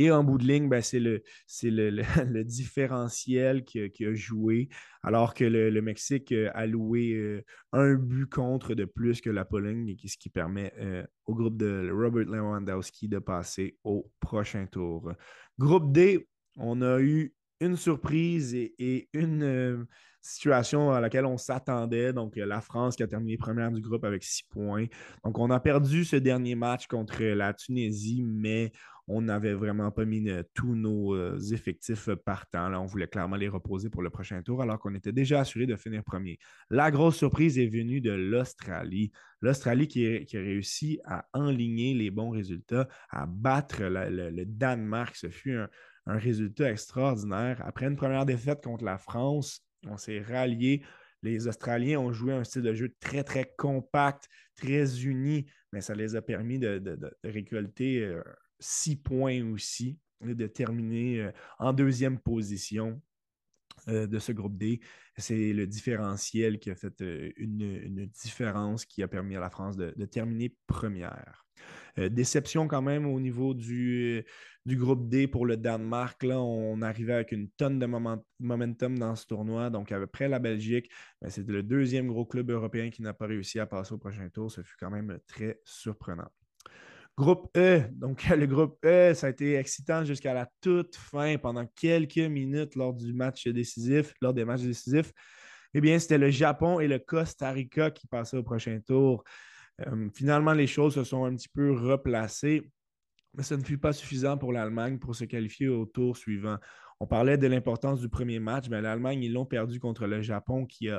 Et 0.00 0.10
en 0.10 0.24
bout 0.24 0.38
de 0.38 0.46
ligne, 0.46 0.70
ben, 0.70 0.80
c'est 0.80 0.98
le, 0.98 1.22
le, 1.68 2.42
différentiel 2.42 3.64
qui, 3.64 3.80
a 3.80 4.14
joué, 4.14 4.70
alors 5.02 5.34
que 5.34 5.44
le, 5.44 5.82
Mexique 5.82 6.32
euh, 6.32 6.50
a 6.54 6.64
loué 6.64 7.12
euh, 7.12 7.44
un 7.72 7.96
but 7.96 8.24
contre 8.24 8.74
de 8.74 8.86
plus 8.86 9.20
que 9.20 9.28
la 9.28 9.44
Pologne, 9.44 9.94
ce 10.02 10.16
qui 10.16 10.30
permet 10.30 10.72
euh, 10.78 11.04
au 11.26 11.34
groupe 11.34 11.58
de 11.58 11.90
Robert 11.92 12.24
Lewandowski 12.24 13.08
de 13.08 13.18
passer 13.18 13.76
au 13.84 14.10
prochain 14.20 14.64
tour. 14.64 15.12
Groupe 15.58 15.92
D, 15.92 16.26
on 16.56 16.80
a 16.80 16.98
eu 16.98 17.34
une 17.60 17.76
surprise 17.76 18.54
et, 18.54 19.10
une 19.12 19.86
situation 20.22 20.92
à 20.92 21.00
laquelle 21.00 21.26
on 21.26 21.36
s'attendait. 21.36 22.14
Donc, 22.14 22.36
la 22.36 22.62
France 22.62 22.96
qui 22.96 23.02
a 23.02 23.06
terminé 23.06 23.36
première 23.36 23.70
du 23.70 23.82
groupe 23.82 24.04
avec 24.04 24.22
six 24.22 24.44
points. 24.44 24.86
Donc, 25.24 25.38
on 25.38 25.50
a 25.50 25.60
perdu 25.60 26.06
ce 26.06 26.16
dernier 26.16 26.54
match 26.54 26.86
contre 26.86 27.22
la 27.22 27.52
Tunisie, 27.52 28.22
mais 28.22 28.72
on 29.12 29.22
n'avait 29.22 29.54
vraiment 29.54 29.90
pas 29.90 30.04
mis 30.04 30.28
euh, 30.30 30.44
tous 30.54 30.76
nos 30.76 31.14
euh, 31.16 31.36
effectifs 31.52 32.08
partants. 32.24 32.68
Là, 32.68 32.80
on 32.80 32.86
voulait 32.86 33.08
clairement 33.08 33.34
les 33.34 33.48
reposer 33.48 33.90
pour 33.90 34.02
le 34.02 34.10
prochain 34.10 34.40
tour, 34.42 34.62
alors 34.62 34.78
qu'on 34.78 34.94
était 34.94 35.10
déjà 35.10 35.40
assuré 35.40 35.66
de 35.66 35.74
finir 35.74 36.04
premier. 36.04 36.38
La 36.70 36.92
grosse 36.92 37.16
surprise 37.16 37.58
est 37.58 37.66
venue 37.66 38.00
de 38.00 38.12
l'Australie. 38.12 39.10
L'Australie 39.40 39.88
qui, 39.88 40.06
a 40.06 40.40
réussi 40.40 41.00
à 41.04 41.26
enligner 41.32 41.92
les 41.92 42.10
bons 42.12 42.30
résultats, 42.30 42.88
à 43.10 43.26
battre 43.26 43.82
le, 43.82 44.44
Danemark. 44.44 45.16
Ce 45.16 45.28
fut 45.28 45.56
un, 45.56 45.68
résultat 46.06 46.70
extraordinaire. 46.70 47.60
Après 47.64 47.86
une 47.86 47.96
première 47.96 48.26
défaite 48.26 48.62
contre 48.62 48.84
la 48.84 48.98
France, 48.98 49.66
on 49.88 49.96
s'est 49.96 50.20
rallié. 50.20 50.82
Les 51.22 51.48
Australiens 51.48 51.98
ont 51.98 52.12
joué 52.12 52.32
un 52.32 52.44
style 52.44 52.62
de 52.62 52.74
jeu 52.74 52.94
très, 53.00 53.24
très 53.24 53.52
compact, 53.58 54.28
très 54.56 55.04
uni, 55.04 55.46
mais 55.72 55.80
ça 55.80 55.94
les 55.94 56.14
a 56.14 56.22
permis 56.22 56.58
de, 56.58 56.80
récolter 57.24 58.04
euh, 58.04 58.22
six 58.60 58.96
points 58.96 59.44
aussi, 59.52 59.98
de 60.24 60.46
terminer 60.46 61.20
euh, 61.20 61.32
en 61.58 61.72
deuxième 61.72 62.18
position 62.18 63.00
euh, 63.88 64.06
de 64.06 64.18
ce 64.18 64.32
groupe 64.32 64.56
D. 64.56 64.80
C'est 65.16 65.52
le 65.52 65.66
différentiel 65.66 66.58
qui 66.58 66.70
a 66.70 66.74
fait 66.74 67.00
euh, 67.00 67.30
une, 67.36 68.06
différence 68.06 68.84
qui 68.84 69.02
a 69.02 69.08
permis 69.08 69.36
à 69.36 69.40
la 69.40 69.50
France 69.50 69.76
de, 69.76 70.04
terminer 70.06 70.54
première. 70.66 71.46
déception 71.96 72.68
quand 72.68 72.82
même 72.82 73.06
au 73.06 73.20
niveau 73.20 73.54
du, 73.54 74.24
groupe 74.66 75.08
D 75.08 75.26
pour 75.26 75.46
le 75.46 75.56
Danemark. 75.56 76.22
Là, 76.22 76.40
on 76.40 76.80
arrivait 76.82 77.14
avec 77.14 77.32
une 77.32 77.48
tonne 77.50 77.78
de 77.78 77.86
momentum 78.38 78.98
dans 78.98 79.16
ce 79.16 79.26
tournoi. 79.26 79.70
Donc, 79.70 79.92
après 79.92 80.28
la 80.28 80.38
Belgique, 80.38 80.90
c'est 81.28 81.46
le 81.48 81.62
deuxième 81.62 82.08
gros 82.08 82.26
club 82.26 82.50
européen 82.50 82.90
qui 82.90 83.02
n'a 83.02 83.14
pas 83.14 83.26
réussi 83.26 83.58
à 83.58 83.66
passer 83.66 83.94
au 83.94 83.98
prochain 83.98 84.28
tour. 84.28 84.50
Ce 84.50 84.62
fut 84.62 84.76
quand 84.78 84.90
même 84.90 85.18
très 85.26 85.60
surprenant. 85.64 86.30
Groupe 87.20 87.50
E, 87.54 87.82
donc 87.92 88.24
le 88.34 88.46
groupe 88.46 88.78
E, 88.82 89.12
ça 89.12 89.26
a 89.26 89.30
été 89.30 89.56
excitant 89.56 90.04
jusqu'à 90.06 90.32
la 90.32 90.48
toute 90.62 90.96
fin, 90.96 91.36
pendant 91.36 91.66
quelques 91.66 92.16
minutes 92.16 92.76
lors 92.76 92.94
du 92.94 93.12
match 93.12 93.46
décisif, 93.46 94.14
lors 94.22 94.32
des 94.32 94.46
matchs 94.46 94.62
décisifs. 94.62 95.12
Eh 95.74 95.82
bien, 95.82 95.98
c'était 95.98 96.16
le 96.16 96.30
Japon 96.30 96.80
et 96.80 96.88
le 96.88 96.98
Costa 96.98 97.50
Rica 97.50 97.90
qui 97.90 98.06
passaient 98.06 98.38
au 98.38 98.42
prochain 98.42 98.80
tour. 98.80 99.22
Euh, 99.86 100.08
finalement, 100.14 100.54
les 100.54 100.66
choses 100.66 100.94
se 100.94 101.04
sont 101.04 101.26
un 101.26 101.36
petit 101.36 101.50
peu 101.50 101.72
replacées, 101.72 102.70
mais 103.34 103.42
ce 103.42 103.52
ne 103.52 103.62
fut 103.62 103.76
pas 103.76 103.92
suffisant 103.92 104.38
pour 104.38 104.54
l'Allemagne 104.54 104.98
pour 104.98 105.14
se 105.14 105.24
qualifier 105.24 105.68
au 105.68 105.84
tour 105.84 106.16
suivant. 106.16 106.56
On 107.00 107.06
parlait 107.06 107.38
de 107.38 107.46
l'importance 107.46 108.00
du 108.00 108.08
premier 108.08 108.38
match, 108.38 108.68
mais 108.68 108.80
l'Allemagne, 108.82 109.22
ils 109.22 109.32
l'ont 109.32 109.46
perdu 109.46 109.80
contre 109.80 110.06
le 110.06 110.20
Japon 110.20 110.66
qui 110.66 110.90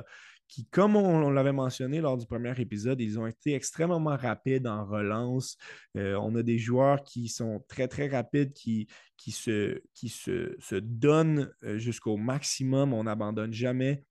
comme 0.70 0.96
on, 0.96 1.29
l'avait 1.29 1.53
mentionné 1.53 2.01
lors 2.01 2.17
du 2.17 2.25
premier 2.25 2.60
épisode, 2.60 3.00
ils 3.00 3.20
ont 3.20 3.27
été 3.27 3.53
extrêmement 3.53 4.17
rapides 4.17 4.67
en 4.67 4.86
relance. 4.86 5.58
Euh, 5.98 6.15
on 6.15 6.36
a 6.36 6.43
des 6.43 6.58
joueurs 6.58 7.03
qui 7.03 7.29
sont 7.29 7.63
très, 7.67 7.88
très 7.88 8.08
rapides, 8.08 8.53
qui, 8.53 8.88
qui, 9.17 9.32
se, 9.32 9.82
qui 9.93 10.10
se, 10.10 10.76
donnent 10.76 11.52
euh, 11.63 11.78
jusqu'au 11.78 12.17
maximum. 12.17 12.93
On 12.93 13.04
n'abandonne 13.04 13.54
jamais. 13.54 14.04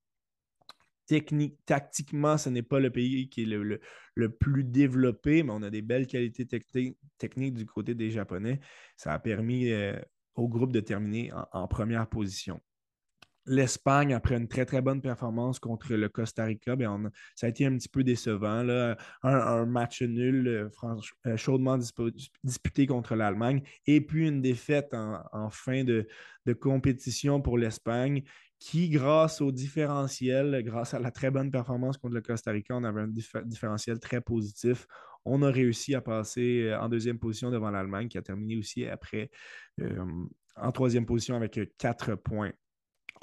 Technique, 1.06 1.58
tactiquement, 1.66 2.38
ce 2.38 2.48
n'est 2.48 2.62
pas 2.62 2.78
le 2.78 2.90
pays 2.90 3.28
qui 3.28 3.42
est 3.42 3.46
le, 3.46 3.80
plus 4.38 4.64
développé, 4.64 5.42
mais 5.42 5.52
on 5.52 5.62
a 5.62 5.70
des 5.70 5.82
belles 5.82 6.06
qualités 6.06 6.46
techniques 7.18 7.54
du 7.54 7.66
côté 7.66 7.94
des 7.94 8.10
Japonais. 8.10 8.60
Ça 8.96 9.12
a 9.12 9.18
permis 9.18 9.72
euh, 9.72 9.98
au 10.34 10.48
groupe 10.48 10.72
de 10.72 10.80
terminer 10.80 11.30
en 11.52 11.66
première 11.68 12.08
position 12.08 12.60
l'Espagne, 13.46 14.14
après 14.14 14.36
une 14.36 14.48
très, 14.48 14.64
très 14.64 14.80
bonne 14.80 15.00
performance 15.00 15.58
contre 15.58 15.94
le 15.94 16.08
Costa 16.08 16.44
Rica, 16.44 16.76
bien, 16.76 17.10
ça 17.34 17.46
a 17.46 17.50
été 17.50 17.66
un 17.66 17.76
petit 17.76 17.88
peu 17.88 18.04
décevant. 18.04 18.64
Un, 19.22 19.66
match 19.66 20.02
nul, 20.02 20.46
euh, 20.48 20.68
euh, 21.26 21.36
chaudement 21.36 21.78
disputé 22.44 22.86
contre 22.86 23.14
l'Allemagne, 23.14 23.62
et 23.86 24.00
puis 24.00 24.28
une 24.28 24.40
défaite 24.40 24.94
en, 24.94 25.50
fin 25.50 25.84
de, 25.84 26.06
compétition 26.60 27.40
pour 27.40 27.58
l'Espagne, 27.58 28.22
qui, 28.58 28.90
grâce 28.90 29.40
au 29.40 29.52
différentiel, 29.52 30.62
grâce 30.62 30.94
à 30.94 30.98
la 30.98 31.10
très 31.10 31.30
bonne 31.30 31.50
performance 31.50 31.96
contre 31.96 32.14
le 32.14 32.20
Costa 32.20 32.50
Rica, 32.50 32.76
on 32.76 32.84
avait 32.84 33.02
un 33.02 33.12
différentiel 33.44 33.98
très 33.98 34.20
positif. 34.20 34.86
On 35.24 35.42
a 35.42 35.50
réussi 35.50 35.94
à 35.94 36.00
passer 36.00 36.68
euh, 36.68 36.80
en 36.80 36.88
deuxième 36.88 37.18
position 37.18 37.50
devant 37.50 37.70
l'Allemagne, 37.70 38.09
qui 38.09 38.18
a 38.18 38.22
terminé 38.22 38.56
aussi 38.56 38.87
après 38.87 39.30
en 40.56 40.72
troisième 40.72 41.06
position 41.06 41.37
avec 41.37 41.59
quatre 41.78 42.14
points. 42.14 42.52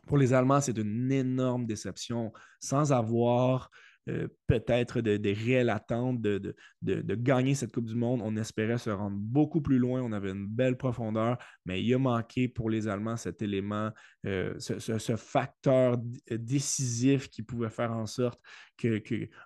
Pour 0.07 0.17
les 0.17 0.33
Allemands, 0.33 0.61
c'est 0.61 0.77
une 0.77 1.11
énorme 1.11 1.65
déception 1.65 2.31
sans 2.59 2.93
avoir 2.93 3.69
euh, 4.09 4.27
peut-être 4.47 5.01
des 5.01 5.33
réelles 5.33 5.69
attentes 5.69 6.21
de, 6.21 6.55
gagner 6.81 7.55
cette 7.55 7.71
Coupe 7.71 7.85
du 7.85 7.95
Monde. 7.95 8.21
On 8.23 8.35
espérait 8.37 8.77
se 8.77 8.89
rendre 8.89 9.17
beaucoup 9.17 9.61
plus 9.61 9.77
loin. 9.79 10.01
On 10.01 10.11
avait 10.11 10.31
une 10.31 10.47
belle 10.47 10.77
profondeur, 10.77 11.37
mais 11.65 11.83
il 11.83 11.93
a 11.93 11.97
manqué 11.97 12.47
pour 12.47 12.69
les 12.69 12.87
Allemands 12.87 13.17
cet 13.17 13.41
élément, 13.41 13.91
euh, 14.25 14.53
ce, 14.59 15.15
facteur 15.15 15.97
décisif 16.29 17.29
qui 17.29 17.43
pouvait 17.43 17.69
faire 17.69 17.91
en 17.91 18.05
sorte 18.05 18.39
qu'un 18.77 18.99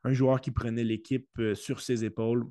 joueur 0.05 0.41
qui 0.41 0.51
prenait 0.51 0.83
l'équipe 0.83 1.27
euh, 1.39 1.55
sur 1.55 1.79
ses 1.79 2.05
épaules 2.05 2.45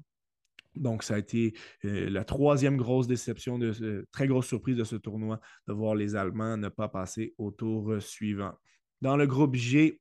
donc, 0.76 1.02
ça 1.02 1.14
a 1.14 1.18
été 1.18 1.54
euh, 1.84 2.08
la 2.10 2.24
troisième 2.24 2.76
grosse 2.76 3.06
déception, 3.06 3.58
de, 3.58 4.06
très 4.12 4.26
grosse 4.26 4.46
surprise 4.46 4.76
de 4.76 4.84
ce 4.84 4.96
tournoi, 4.96 5.40
de 5.66 5.72
voir 5.72 5.94
les 5.94 6.14
Allemands 6.14 6.56
ne 6.56 6.68
pas 6.68 6.88
passer 6.88 7.34
au 7.38 7.50
tour 7.50 7.92
euh, 7.92 8.00
suivant. 8.00 8.52
Dans 9.00 9.16
le 9.16 9.26
groupe 9.26 9.56
G, 9.56 10.00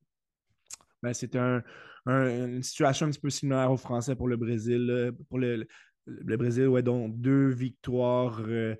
ben, 1.02 1.12
c'est 1.12 1.36
une 1.36 2.62
situation 2.62 3.06
un 3.06 3.10
petit 3.10 3.20
peu 3.20 3.30
similaire 3.30 3.70
aux 3.70 3.76
Français 3.76 4.14
pour 4.14 4.28
le 4.28 4.36
Brésil. 4.36 5.12
Pour 5.28 5.38
le, 5.38 5.66
Brésil, 6.06 6.66
ouais, 6.66 6.82
donc 6.82 7.20
deux 7.20 7.48
victoires 7.48 8.40
euh, 8.40 8.76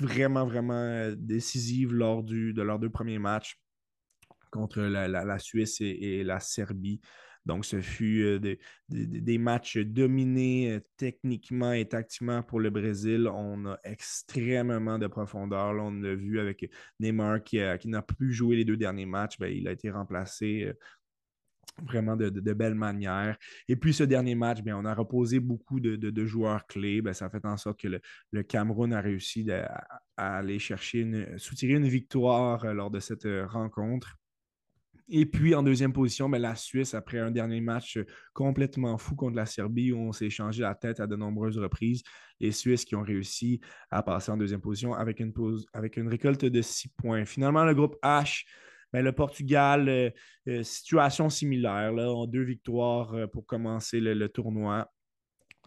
vraiment, 0.00 0.46
vraiment 0.46 1.12
décisives 1.16 1.92
lors 1.92 2.22
de 2.22 2.60
leurs 2.60 2.78
deux 2.78 2.90
premiers 2.90 3.18
matchs 3.18 3.58
contre 4.50 4.80
la, 4.80 5.38
Suisse 5.38 5.80
et, 5.80 6.22
la 6.24 6.40
Serbie. 6.40 7.00
Donc, 7.46 7.64
ce 7.64 7.80
fut 7.80 8.22
euh, 8.22 8.56
des, 8.88 9.38
matchs 9.38 9.78
dominés 9.78 10.72
euh, 10.72 10.80
techniquement 10.96 11.72
et 11.72 11.86
tactiquement 11.86 12.42
pour 12.42 12.58
le 12.58 12.70
Brésil. 12.70 13.28
On 13.32 13.66
a 13.66 13.78
extrêmement 13.84 14.98
de 14.98 15.06
profondeur. 15.06 15.74
on 15.76 15.92
l'a 15.92 16.14
vu 16.14 16.40
avec 16.40 16.68
Neymar 16.98 17.42
qui, 17.44 17.58
n'a 17.86 18.02
plus 18.02 18.32
joué 18.32 18.56
les 18.56 18.64
deux 18.64 18.76
derniers 18.76 19.06
matchs. 19.06 19.38
Ben, 19.38 19.46
il 19.46 19.68
a 19.68 19.72
été 19.72 19.90
remplacé 19.90 20.64
euh, 20.64 20.72
vraiment 21.84 22.16
de, 22.16 22.30
belle 22.52 22.74
manière. 22.74 23.38
Et 23.68 23.76
puis 23.76 23.94
ce 23.94 24.02
dernier 24.02 24.34
match, 24.34 24.62
bien, 24.62 24.76
on 24.76 24.84
a 24.84 24.94
reposé 24.94 25.38
beaucoup 25.38 25.78
de, 25.78 26.24
joueurs 26.24 26.66
clés. 26.66 27.00
Bien, 27.00 27.12
ça 27.12 27.26
a 27.26 27.30
fait 27.30 27.44
en 27.46 27.56
sorte 27.56 27.78
que 27.78 28.00
le, 28.32 28.42
Cameroun 28.42 28.92
a 28.92 29.00
réussi 29.00 29.48
à, 29.52 29.86
aller 30.16 30.58
chercher, 30.58 31.00
une, 31.00 31.38
soutirer 31.38 31.74
une 31.74 31.88
victoire 31.88 32.74
lors 32.74 32.90
de 32.90 32.98
cette 32.98 33.28
rencontre. 33.46 34.16
Et 35.08 35.24
puis 35.24 35.54
en 35.54 35.62
deuxième 35.62 35.92
position, 35.92 36.28
ben, 36.28 36.42
la 36.42 36.56
Suisse, 36.56 36.94
après 36.94 37.18
un 37.18 37.30
dernier 37.30 37.60
match 37.60 37.98
complètement 38.32 38.98
fou 38.98 39.14
contre 39.14 39.36
la 39.36 39.46
Serbie, 39.46 39.92
où 39.92 39.98
on 39.98 40.12
s'est 40.12 40.30
changé 40.30 40.62
la 40.62 40.74
tête 40.74 40.98
à 40.98 41.06
de 41.06 41.14
nombreuses 41.14 41.58
reprises. 41.58 42.02
Les 42.40 42.50
Suisses 42.50 42.84
qui 42.84 42.96
ont 42.96 43.02
réussi 43.02 43.60
à 43.90 44.02
passer 44.02 44.32
en 44.32 44.36
deuxième 44.36 44.60
position 44.60 44.94
avec 44.94 45.20
une, 45.20 45.32
récolte 46.08 46.44
de 46.44 46.62
six 46.62 46.88
points. 46.88 47.24
Finalement, 47.24 47.64
le 47.64 47.74
groupe 47.74 47.96
H, 48.02 48.44
ben, 48.92 49.04
le 49.04 49.12
Portugal, 49.12 49.88
euh, 49.88 50.10
euh, 50.48 50.62
situation 50.64 51.30
similaire, 51.30 51.92
là, 51.92 52.26
deux 52.26 52.42
victoires 52.42 53.14
euh, 53.14 53.26
pour 53.26 53.46
commencer 53.46 54.00
le 54.00 54.28
tournoi. 54.28 54.90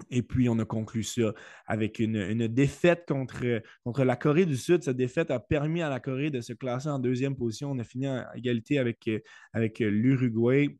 Et 0.09 0.21
puis, 0.21 0.49
on 0.49 0.57
a 0.59 0.65
conclu 0.65 1.03
ça 1.03 1.33
avec 1.65 1.99
une, 1.99 2.47
défaite 2.47 3.05
contre, 3.07 3.61
contre, 3.83 4.03
la 4.03 4.15
Corée 4.15 4.45
du 4.45 4.57
Sud. 4.57 4.83
Cette 4.83 4.97
défaite 4.97 5.31
a 5.31 5.39
permis 5.39 5.81
à 5.81 5.89
la 5.89 5.99
Corée 5.99 6.29
de 6.29 6.41
se 6.41 6.53
classer 6.53 6.89
en 6.89 6.99
deuxième 6.99 7.35
position. 7.35 7.71
On 7.71 7.79
a 7.79 7.83
fini 7.83 8.07
en 8.07 8.25
égalité 8.35 8.79
avec, 8.79 9.09
avec 9.53 9.79
l'Uruguay. 9.79 10.77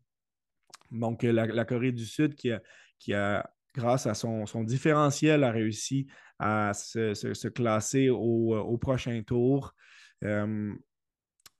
Donc, 0.92 1.24
la, 1.24 1.66
Corée 1.66 1.92
du 1.92 2.06
Sud 2.06 2.36
qui 2.36 3.14
a, 3.14 3.50
grâce 3.76 4.08
à 4.08 4.14
son, 4.14 4.46
différentiel, 4.64 5.44
a 5.44 5.52
réussi 5.52 6.08
à 6.40 6.74
se, 6.74 7.48
classer 7.48 8.10
au, 8.10 8.78
prochain 8.78 9.22
tour. 9.26 9.74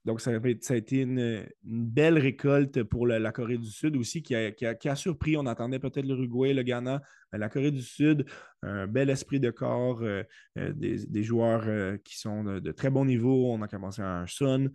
Donc, 0.06 0.22
ça 0.22 0.30
a, 0.30 0.76
été 0.76 1.02
une, 1.02 1.46
belle 1.62 2.18
récolte 2.18 2.82
pour 2.84 3.06
la, 3.06 3.32
Corée 3.32 3.58
du 3.58 3.70
Sud 3.70 3.96
aussi, 3.96 4.22
qui 4.22 4.34
a, 4.34 4.94
surpris. 4.96 5.36
On 5.36 5.44
attendait 5.46 5.78
peut-être 5.78 6.06
l'Uruguay, 6.06 6.54
le 6.54 6.62
Ghana, 6.62 7.02
mais 7.32 7.38
la 7.38 7.50
Corée 7.50 7.70
du 7.70 7.82
Sud, 7.82 8.24
un 8.62 8.86
bel 8.86 9.10
esprit 9.10 9.40
de 9.40 9.50
corps, 9.50 10.00
euh, 10.02 10.22
euh, 10.58 10.72
des, 10.72 11.22
joueurs 11.22 11.64
euh, 11.66 11.98
qui 11.98 12.18
sont 12.18 12.44
de, 12.44 12.72
très 12.72 12.88
bon 12.88 13.04
niveau. 13.04 13.52
On 13.52 13.60
a 13.60 13.68
commencé 13.68 14.00
à 14.00 14.20
un 14.20 14.26
Sun 14.26 14.70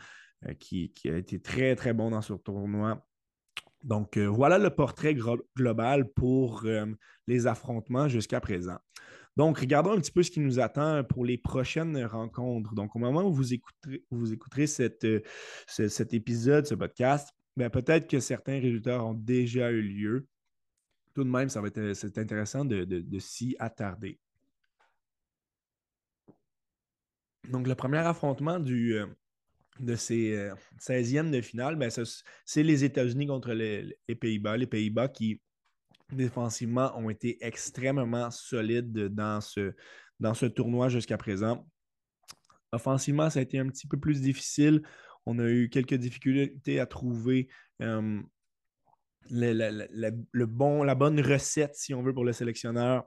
qui, 0.60 0.92
a 1.06 1.18
été 1.18 1.42
très, 1.42 1.76
très 1.76 1.94
bon 1.94 2.12
dans 2.12 2.22
ce 2.22 2.34
tournoi. 2.34 3.04
Donc, 3.84 4.18
voilà 4.18 4.60
le 4.60 4.70
portrait 4.70 5.16
global 5.56 6.12
pour 6.14 6.66
les 7.28 7.48
affrontements 7.48 8.08
jusqu'à 8.08 8.40
présent. 8.40 8.78
Donc, 9.36 9.60
regardons 9.60 9.92
un 9.92 10.00
petit 10.00 10.12
peu 10.12 10.24
ce 10.24 10.32
qui 10.32 10.40
nous 10.40 10.60
attend 10.60 11.04
pour 11.04 11.26
les 11.26 11.38
prochaines 11.38 12.06
rencontres. 12.06 12.74
Donc, 12.74 12.96
au 12.96 13.00
moment 13.00 13.24
où 13.24 13.34
vous 13.34 13.54
écouterez, 13.54 14.04
vous 14.10 14.32
écouterez 14.32 14.66
euh, 14.80 15.20
cet 15.68 16.14
épisode, 16.14 16.66
ce 16.66 16.76
podcast, 16.76 17.34
ben, 17.58 17.70
peut-être 17.70 18.08
que 18.08 18.20
certains 18.20 18.60
résultats 18.60 19.04
ont 19.04 19.14
déjà 19.14 19.72
eu 19.72 19.82
lieu. 19.82 20.28
Tout 21.14 21.26
de 21.26 21.30
même, 21.30 21.50
ça 21.50 21.62
va 21.62 21.68
être 21.68 21.80
euh, 21.80 22.10
intéressant 22.16 22.64
de, 22.64 23.20
s'y 23.20 23.58
attarder. 23.60 24.20
Donc, 27.50 27.68
le 27.68 27.76
premier 27.76 27.98
affrontement 27.98 28.60
du, 28.60 28.96
euh, 28.96 29.06
de 29.82 29.96
ces 29.96 30.50
16e 30.80 31.30
de 31.30 31.42
finale, 31.42 31.76
ben, 31.76 31.92
c'est 32.46 32.64
les 32.64 32.86
États-Unis 32.86 33.28
contre 33.28 33.52
les 33.52 34.16
Pays-Bas. 34.16 34.56
Les 34.56 34.68
Pays-Bas 34.68 35.10
qui 35.10 35.42
défensivement 36.12 36.98
ont 36.98 37.10
été 37.10 37.38
extrêmement 37.46 38.32
solides 38.32 38.94
dans 39.10 39.42
ce, 39.42 40.46
tournoi 40.46 40.90
jusqu'à 40.90 41.18
présent. 41.18 41.68
Offensivement, 42.72 43.30
ça 43.30 43.40
a 43.40 43.42
été 43.42 43.60
un 43.60 43.68
petit 43.68 43.88
peu 43.88 44.00
plus 44.00 44.22
difficile. 44.22 44.82
On 45.26 45.40
a 45.40 45.48
eu 45.48 45.70
quelques 45.70 45.96
difficultés 45.96 46.80
à 46.80 46.86
trouver 46.86 47.48
euh, 47.82 48.22
la 49.30 50.96
bonne 50.96 51.20
recette, 51.22 51.76
si 51.76 51.94
on 51.94 52.04
veut, 52.04 52.14
pour 52.14 52.26
le 52.26 52.34
sélectionneur 52.34 53.06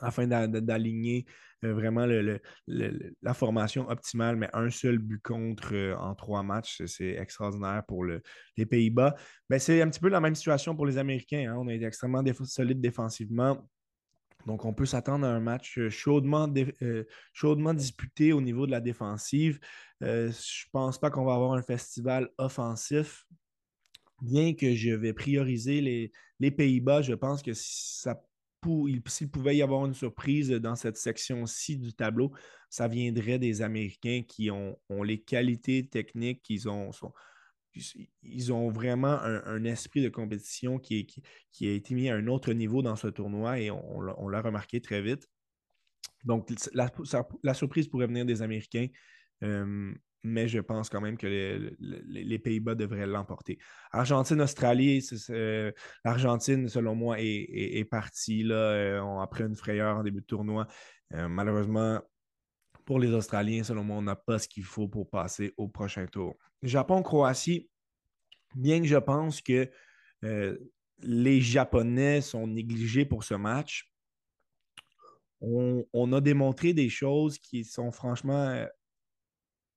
afin 0.00 0.26
d'aligner 0.26 1.26
euh, 1.64 1.74
vraiment 1.74 2.06
la 2.06 3.34
formation 3.34 3.88
optimale, 3.88 4.36
mais 4.36 4.48
un 4.52 4.70
seul 4.70 4.98
but 4.98 5.22
contre 5.22 5.74
euh, 5.74 5.96
en 5.96 6.14
trois 6.14 6.42
matchs, 6.42 6.82
c'est 6.86 7.10
extraordinaire 7.10 7.84
pour 7.86 8.04
les 8.04 8.66
Pays-Bas. 8.66 9.14
Ben, 9.48 9.58
c'est 9.58 9.80
un 9.80 9.88
petit 9.88 10.00
peu 10.00 10.08
la 10.08 10.20
même 10.20 10.34
situation 10.34 10.74
pour 10.74 10.86
les 10.86 10.98
Américains. 10.98 11.52
Hein. 11.52 11.56
On 11.58 11.68
a 11.68 11.74
été 11.74 11.84
extrêmement 11.84 12.22
solide 12.44 12.80
défensivement. 12.80 13.68
Donc, 14.46 14.64
on 14.64 14.74
peut 14.74 14.86
s'attendre 14.86 15.24
à 15.24 15.30
un 15.30 15.38
match 15.38 15.78
euh, 15.78 15.88
chaudement, 15.88 16.48
disputé 17.74 18.32
au 18.32 18.40
niveau 18.40 18.66
de 18.66 18.72
la 18.72 18.80
défensive. 18.80 19.60
je 20.00 20.26
ne 20.26 20.70
pense 20.72 20.98
pas 20.98 21.10
qu'on 21.10 21.24
va 21.24 21.34
avoir 21.34 21.52
un 21.52 21.62
festival 21.62 22.28
offensif. 22.38 23.24
Bien 24.20 24.54
que 24.54 24.74
je 24.74 24.90
vais 24.90 25.12
prioriser 25.12 25.80
les, 25.80 26.10
les 26.40 26.50
Pays-Bas, 26.50 27.02
je 27.02 27.14
pense 27.14 27.40
que 27.40 27.52
ça 27.54 28.20
s'il 29.06 29.30
pouvait 29.30 29.56
y 29.56 29.62
avoir 29.62 29.86
une 29.86 29.94
surprise 29.94 30.50
dans 30.50 30.74
cette 30.74 30.96
section-ci 30.96 31.78
du 31.78 31.94
tableau, 31.94 32.32
ça 32.70 32.88
viendrait 32.88 33.38
des 33.38 33.62
Américains 33.62 34.22
qui 34.26 34.50
ont, 34.50 34.76
les 35.02 35.20
qualités 35.20 35.86
techniques, 35.86 36.42
ont, 36.66 36.90
ils 38.22 38.52
ont 38.52 38.70
vraiment 38.70 39.18
un, 39.20 39.64
esprit 39.64 40.02
de 40.02 40.08
compétition 40.08 40.78
qui, 40.78 41.06
qui, 41.50 41.68
a 41.68 41.72
été 41.72 41.94
mis 41.94 42.08
à 42.08 42.14
un 42.14 42.26
autre 42.26 42.52
niveau 42.52 42.82
dans 42.82 42.96
ce 42.96 43.08
tournoi 43.08 43.60
et 43.60 43.70
on, 43.70 44.28
l'a 44.28 44.40
remarqué 44.40 44.80
très 44.80 45.02
vite. 45.02 45.28
Donc, 46.24 46.48
la, 46.72 47.54
surprise 47.54 47.88
pourrait 47.88 48.06
venir 48.06 48.24
des 48.24 48.42
Américains. 48.42 48.86
Euh, 49.42 49.92
mais 50.24 50.48
je 50.48 50.60
pense 50.60 50.88
quand 50.88 51.00
même 51.00 51.18
que 51.18 51.26
les, 51.26 52.38
Pays-Bas 52.38 52.74
devraient 52.74 53.06
l'emporter. 53.06 53.58
Argentine-Australie, 53.90 55.06
l'Argentine, 56.04 56.68
selon 56.68 56.94
moi, 56.94 57.16
est, 57.18 57.84
partie 57.90 58.42
là, 58.42 58.54
euh, 58.54 59.18
après 59.18 59.44
une 59.44 59.56
frayeur 59.56 59.98
en 59.98 60.02
début 60.02 60.20
de 60.20 60.26
tournoi. 60.26 60.66
Euh, 61.14 61.28
malheureusement, 61.28 62.00
pour 62.84 62.98
les 62.98 63.10
Australiens, 63.12 63.62
selon 63.64 63.84
moi, 63.84 63.96
on 63.96 64.02
n'a 64.02 64.16
pas 64.16 64.38
ce 64.38 64.48
qu'il 64.48 64.64
faut 64.64 64.88
pour 64.88 65.08
passer 65.10 65.52
au 65.56 65.68
prochain 65.68 66.06
tour. 66.06 66.36
Japon-Croatie, 66.62 67.68
bien 68.54 68.80
que 68.80 68.86
je 68.86 68.96
pense 68.96 69.40
que 69.40 69.70
euh, 70.24 70.56
les 71.00 71.40
Japonais 71.40 72.20
sont 72.20 72.46
négligés 72.46 73.04
pour 73.04 73.24
ce 73.24 73.34
match, 73.34 73.88
on, 75.40 76.12
a 76.12 76.20
démontré 76.20 76.72
des 76.72 76.88
choses 76.88 77.36
qui 77.36 77.64
sont 77.64 77.90
franchement 77.90 78.64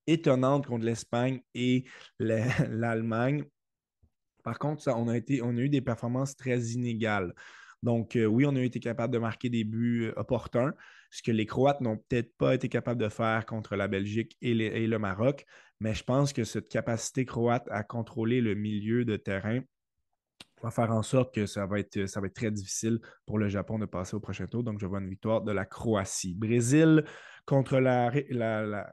étonnante 0.08 0.68
contre 0.68 0.86
l'Espagne 0.86 1.41
et 1.54 1.86
l'Allemagne. 2.20 3.44
Par 4.44 4.60
contre, 4.60 4.88
on, 4.89 5.08
a 5.08 5.18
eu 5.18 5.70
des 5.70 5.82
performances 5.82 6.36
très 6.36 6.60
inégales. 6.60 7.34
Donc, 7.86 8.15
euh, 8.15 8.26
oui, 8.26 8.46
on 8.46 8.56
a 8.56 8.62
été 8.62 8.80
capable 8.80 9.13
de 9.13 9.20
marquer 9.20 9.50
des 9.50 9.63
buts 9.63 10.06
euh, 10.06 10.20
opportuns, 10.20 10.74
ce 11.12 11.22
que 11.22 11.32
les 11.32 11.46
Croates 11.46 11.82
n'ont 11.82 11.98
peut-être 11.98 12.36
pas 12.38 12.56
été 12.56 12.70
capables 12.70 13.02
de 13.02 13.10
faire 13.10 13.46
contre 13.46 13.76
la 13.76 13.88
Belgique 13.88 14.38
et, 14.41 14.54
le 14.54 14.98
Maroc. 14.98 15.46
Mais 15.80 15.94
je 15.94 16.04
pense 16.04 16.34
que 16.34 16.44
cette 16.44 16.68
capacité 16.68 17.26
croate 17.26 17.68
à 17.70 17.84
contrôler 17.84 18.41
le 18.41 18.56
milieu 18.56 19.06
de 19.06 19.18
terrain 19.18 19.62
va 20.63 20.72
faire 20.72 20.91
en 20.91 21.04
sorte 21.04 21.34
que 21.34 21.46
ça 21.46 21.65
va 21.65 21.80
être 21.80 22.34
très 22.34 22.50
difficile 22.50 23.00
pour 23.26 23.38
le 23.38 23.50
Japon 23.50 23.78
de 23.78 23.86
passer 23.86 24.15
au 24.15 24.20
prochain 24.20 24.48
tour. 24.48 24.63
Donc, 24.63 24.80
je 24.80 24.88
vois 24.88 25.00
une 25.00 25.10
victoire 25.10 25.41
de 25.41 25.52
la 25.52 25.65
Croatie. 25.65 26.34
Brésil, 26.34 27.04
contre 27.45 27.79
la, 27.79 28.10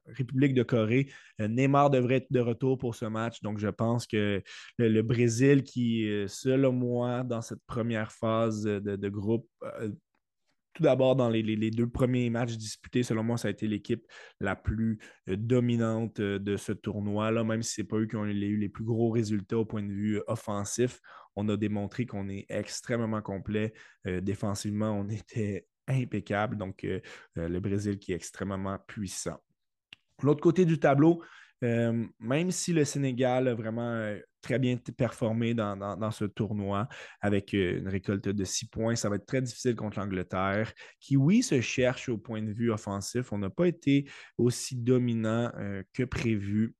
République 0.06 0.54
de 0.54 0.62
Corée. 0.62 1.08
Euh, 1.40 1.48
Neymar 1.48 1.90
devrait 1.90 2.16
être 2.16 2.32
de 2.32 2.40
retour 2.40 2.78
pour 2.78 2.94
ce 2.94 3.06
match. 3.06 3.42
Donc, 3.42 3.58
je 3.58 3.68
pense 3.68 4.06
que 4.06 4.42
le, 4.78 5.02
Brésil, 5.02 5.62
qui, 5.62 6.08
selon 6.28 6.72
moi, 6.72 7.24
dans 7.24 7.42
cette 7.42 7.64
première 7.66 8.12
phase 8.12 8.62
de, 8.62 9.08
groupe, 9.08 9.48
euh, 9.62 9.90
tout 10.74 10.82
d'abord, 10.82 11.16
dans 11.16 11.28
les, 11.28 11.70
deux 11.70 11.88
premiers 11.88 12.30
matchs 12.30 12.56
disputés, 12.56 13.02
selon 13.02 13.22
moi, 13.22 13.36
ça 13.36 13.48
a 13.48 13.50
été 13.50 13.66
l'équipe 13.66 14.06
la 14.40 14.56
plus 14.56 14.98
euh, 15.28 15.36
dominante 15.36 16.20
de 16.20 16.56
ce 16.56 16.72
tournoi-là, 16.72 17.44
même 17.44 17.62
si 17.62 17.74
ce 17.74 17.80
n'est 17.80 17.88
pas 17.88 17.96
eux 17.96 18.06
qui 18.06 18.16
ont 18.16 18.24
eu 18.24 18.56
les 18.56 18.68
plus 18.68 18.84
gros 18.84 19.10
résultats 19.10 19.58
au 19.58 19.64
point 19.64 19.82
de 19.82 19.92
vue 19.92 20.20
offensif. 20.26 21.00
On 21.36 21.48
a 21.48 21.56
démontré 21.56 22.04
qu'on 22.04 22.28
est 22.28 22.44
extrêmement 22.50 23.22
complet. 23.22 23.72
défensivement, 24.04 24.90
on 24.90 25.08
était 25.08 25.66
impeccable. 25.88 26.56
Donc, 26.56 26.84
euh, 26.84 27.00
euh, 27.38 27.48
le 27.48 27.60
Brésil 27.60 27.98
qui 27.98 28.12
est 28.12 28.16
extrêmement 28.16 28.78
puissant. 28.86 29.38
L'autre 30.22 30.40
côté 30.40 30.64
du 30.64 30.78
tableau, 30.78 31.22
euh, 31.64 32.06
même 32.20 32.50
si 32.50 32.72
le 32.72 32.84
Sénégal 32.84 33.48
a 33.48 33.54
vraiment 33.54 34.14
très 34.40 34.58
bien 34.58 34.76
performé 34.96 35.54
dans, 35.54 36.10
ce 36.10 36.24
tournoi 36.24 36.88
avec 37.20 37.52
une 37.52 37.88
récolte 37.88 38.28
de 38.28 38.44
six 38.44 38.68
points, 38.68 38.96
ça 38.96 39.08
va 39.08 39.16
être 39.16 39.26
très 39.26 39.42
difficile 39.42 39.76
contre 39.76 40.00
l'Angleterre, 40.00 40.72
qui, 41.00 41.16
oui, 41.16 41.42
se 41.42 41.60
cherche 41.60 42.08
au 42.08 42.18
point 42.18 42.42
de 42.42 42.52
vue 42.52 42.72
offensif. 42.72 43.32
On 43.32 43.38
n'a 43.38 43.50
pas 43.50 43.66
été 43.66 44.08
aussi 44.38 44.76
dominant 44.76 45.52
que 45.92 46.02
prévu. 46.02 46.74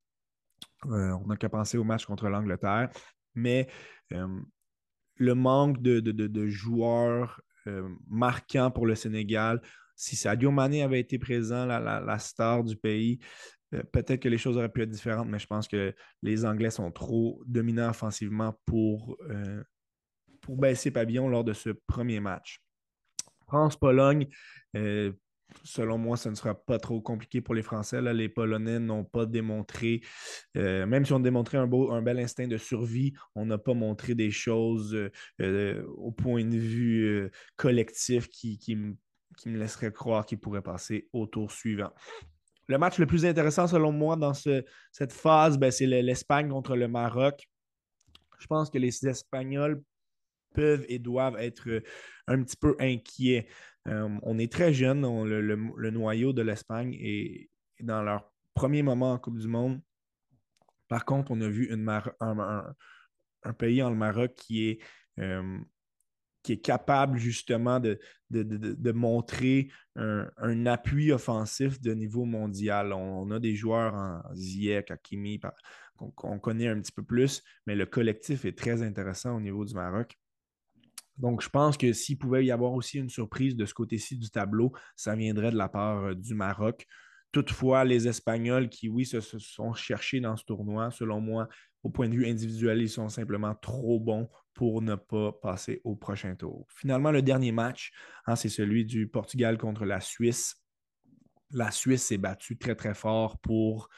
on 0.85 1.27
n'a 1.27 1.37
qu'à 1.37 1.49
penser 1.49 1.79
au 1.79 1.85
match 1.85 2.05
contre 2.05 2.29
l'Angleterre, 2.29 2.91
mais 3.37 3.69
le 4.11 5.35
manque 5.35 5.81
de 5.81 6.47
joueurs 6.49 7.41
euh, 7.67 7.89
marquant 8.09 8.71
pour 8.71 8.87
le 8.87 8.95
Sénégal. 8.95 9.61
Si 9.97 10.17
Sadio 10.17 10.51
Mané 10.51 10.83
avait 10.83 11.01
été 11.01 11.19
présent, 11.19 11.65
la, 11.67 12.19
star 12.19 12.65
du 12.65 12.77
pays, 12.77 13.19
euh, 13.75 13.83
peut-être 13.93 14.21
que 14.21 14.29
les 14.29 14.39
choses 14.39 14.57
auraient 14.57 14.69
pu 14.69 14.83
être 14.83 14.91
différentes, 14.91 15.29
mais 15.29 15.39
je 15.39 15.47
pense 15.47 15.69
que 15.69 15.95
les 16.23 16.45
Anglais 16.45 16.71
sont 16.71 16.91
trop 16.91 17.43
dominants 17.47 17.91
offensivement 17.91 18.59
pour, 18.67 19.17
euh, 19.31 19.63
pour 20.41 20.57
baisser 20.57 20.91
pavillon 20.91 21.29
lors 21.29 21.45
de 21.45 21.53
ce 21.53 21.71
premier 21.87 22.21
match. 22.21 22.61
France-Pologne, 23.47 24.29
selon 25.65 25.99
moi, 25.99 26.17
ce 26.17 26.29
ne 26.29 26.35
sera 26.35 26.55
pas 26.55 26.79
trop 26.79 27.01
compliqué 27.01 27.41
pour 27.41 27.55
les 27.55 27.63
Français. 27.63 28.01
Les 28.13 28.29
Polonais 28.29 28.79
n'ont 28.79 29.05
pas 29.05 29.27
démontré, 29.27 30.03
euh, 30.57 30.87
même 30.87 31.05
si 31.05 31.13
on 31.13 31.17
a 31.17 31.23
démontré 31.23 31.59
un, 31.59 31.67
beau, 31.67 31.93
un 31.93 32.03
bel 32.03 32.19
instinct 32.19 32.49
de 32.49 32.57
survie, 32.57 33.13
on 33.35 33.47
n'a 33.47 33.59
pas 33.59 33.75
montré 33.75 34.15
des 34.15 34.31
choses 34.31 34.95
euh, 34.95 35.11
euh, 35.41 35.85
au 35.97 36.13
point 36.13 36.45
de 36.45 36.57
vue 36.57 37.31
collectif 37.57 38.29
qui, 38.29 38.59
qui, 38.59 38.77
me, 38.77 38.95
laisserait 39.47 39.93
croire 39.93 40.27
qu'ils 40.27 40.39
pourraient 40.39 40.63
passer 40.63 41.09
au 41.13 41.27
tour 41.27 41.51
suivant. 41.51 41.93
Le 42.69 42.79
match 42.79 42.99
le 42.99 43.07
plus 43.07 43.27
intéressant, 43.27 43.67
selon 43.67 43.93
moi, 43.93 44.17
dans 44.17 44.35
cette 44.35 45.13
phase, 45.13 45.59
ben, 45.59 45.71
c'est 45.71 45.87
l'Espagne 45.87 46.49
contre 46.49 46.77
le 46.77 46.89
Maroc. 46.89 47.49
Je 48.39 48.47
pense 48.47 48.71
que 48.71 48.79
les 48.79 49.07
Espagnols 49.07 49.83
peuvent 50.53 50.85
et 50.89 50.99
doivent 50.99 51.37
être 51.39 51.83
un 52.27 52.43
petit 52.43 52.57
peu 52.57 52.77
inquiets. 52.79 53.47
Euh, 53.89 54.09
on 54.23 54.39
est 54.39 54.51
très 54.51 54.73
jeune, 54.73 55.03
le, 55.25 55.91
noyau 55.91 56.33
de 56.33 56.43
l'Espagne 56.43 56.97
est, 57.01 57.51
dans 57.81 58.03
leur 58.03 58.31
premier 58.55 58.83
moment 58.83 59.13
en 59.13 59.19
Coupe 59.19 59.39
du 59.39 59.49
Monde. 59.49 59.81
Par 60.89 61.05
contre, 61.05 61.31
on 61.31 61.41
a 61.41 61.49
vu 61.49 61.73
un, 61.73 63.53
pays 63.59 63.83
en 63.83 63.91
le 63.91 63.97
Maroc 63.97 64.35
qui 64.35 64.69
est 64.69 64.79
qui 66.43 66.53
est 66.53 66.61
capable 66.61 67.19
justement 67.19 67.81
de, 67.81 67.99
de, 68.31 68.93
montrer 68.93 69.71
un, 69.97 70.67
appui 70.67 71.13
offensif 71.13 71.81
de 71.81 71.95
niveau 71.95 72.25
mondial. 72.25 72.93
On, 72.93 73.31
a 73.31 73.39
des 73.39 73.55
joueurs 73.55 73.95
en 73.95 74.23
Ziyech, 74.35 74.91
Hakimi, 74.91 75.41
qu'on 75.97 76.39
connaît 76.39 76.69
un 76.69 76.81
petit 76.81 76.93
peu 76.93 77.03
plus, 77.03 77.43
mais 77.67 77.77
le 77.77 77.87
collectif 77.87 78.45
est 78.45 78.59
très 78.59 78.83
intéressant 78.83 79.37
au 79.37 79.41
niveau 79.41 79.65
du 79.65 79.75
Maroc. 79.75 80.19
Donc, 81.19 81.43
je 81.43 81.49
pense 81.49 81.77
que 81.77 81.93
s'il 81.93 82.19
pouvait 82.19 82.45
y 82.45 82.51
avoir 82.51 82.73
aussi 82.73 82.99
une 82.99 83.09
surprise 83.09 83.57
de 83.57 83.67
ce 83.67 83.75
côté-ci 83.75 84.17
du 84.17 84.31
tableau, 84.31 84.73
ça 84.97 85.15
viendrait 85.15 85.51
de 85.51 85.57
la 85.57 85.69
part 85.69 86.05
euh, 86.05 86.15
du 86.15 86.35
Maroc. 86.35 86.87
Toutefois, 87.33 87.85
les 87.85 88.09
Espagnols 88.09 88.69
qui, 88.69 88.89
oui, 88.89 89.07
se, 89.07 89.21
sont 89.21 89.73
cherchés 89.73 90.21
dans 90.21 90.37
ce 90.37 90.45
tournoi, 90.45 90.91
selon 90.91 91.21
moi, 91.21 91.49
au 91.83 91.91
point 91.91 92.09
de 92.09 92.15
vue 92.15 92.27
individuel, 92.27 92.81
ils 92.81 92.89
sont 92.89 93.09
simplement 93.09 93.55
trop 93.55 93.99
bons 94.01 94.29
pour 94.55 94.83
ne 94.83 94.95
pas 94.95 95.33
passer 95.33 95.81
au 95.85 95.97
prochain 95.97 96.35
tour. 96.35 96.67
Finalement, 96.71 97.11
le 97.11 97.23
dernier 97.23 97.53
match, 97.53 97.91
hein, 98.27 98.37
c'est 98.37 98.49
celui 98.49 98.85
du 98.85 99.09
Portugal 99.09 99.59
contre 99.59 99.85
la 99.85 100.01
Suisse. 100.01 100.63
La 101.51 101.71
Suisse 101.71 102.05
s'est 102.05 102.19
battue 102.19 102.59
très, 102.59 102.75
très 102.75 102.95
fort 102.95 103.39
pour 103.39 103.89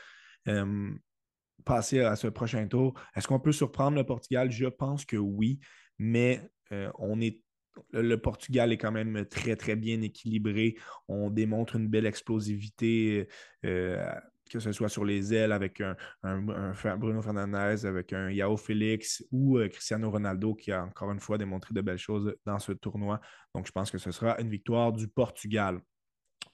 passer 1.64 2.00
à 2.00 2.16
ce 2.16 2.28
prochain 2.28 2.66
tour. 2.68 2.94
Est-ce 3.14 3.26
qu'on 3.26 3.40
peut 3.40 3.52
surprendre 3.52 3.96
le 3.96 4.04
Portugal? 4.04 4.50
Je 4.50 4.66
pense 4.66 5.04
que 5.04 5.16
oui, 5.16 5.58
mais 5.98 6.50
euh, 6.72 6.90
le 7.92 8.16
Portugal 8.16 8.72
est 8.72 8.78
quand 8.78 8.92
même 8.92 9.24
très, 9.26 9.56
très 9.56 9.76
bien 9.76 10.00
équilibré. 10.02 10.76
On 11.08 11.30
démontre 11.30 11.76
une 11.76 11.88
belle 11.88 12.06
explosivité, 12.06 13.28
euh, 13.64 14.04
que 14.50 14.60
ce 14.60 14.72
soit 14.72 14.88
sur 14.88 15.04
les 15.04 15.34
ailes 15.34 15.52
avec 15.52 15.80
un, 15.80 15.96
Bruno 16.96 17.22
Fernandez, 17.22 17.86
avec 17.86 18.12
un 18.12 18.30
Yao 18.30 18.56
Félix 18.56 19.24
ou 19.32 19.58
euh, 19.58 19.68
Cristiano 19.68 20.10
Ronaldo 20.10 20.54
qui 20.54 20.70
a 20.72 20.84
encore 20.84 21.10
une 21.12 21.20
fois 21.20 21.38
démontré 21.38 21.74
de 21.74 21.80
belles 21.80 21.98
choses 21.98 22.34
dans 22.44 22.58
ce 22.58 22.72
tournoi. 22.72 23.20
Donc, 23.54 23.66
je 23.66 23.72
pense 23.72 23.90
que 23.90 23.98
ce 23.98 24.12
sera 24.12 24.40
une 24.40 24.48
victoire 24.48 24.92
du 24.92 25.08
Portugal. 25.08 25.80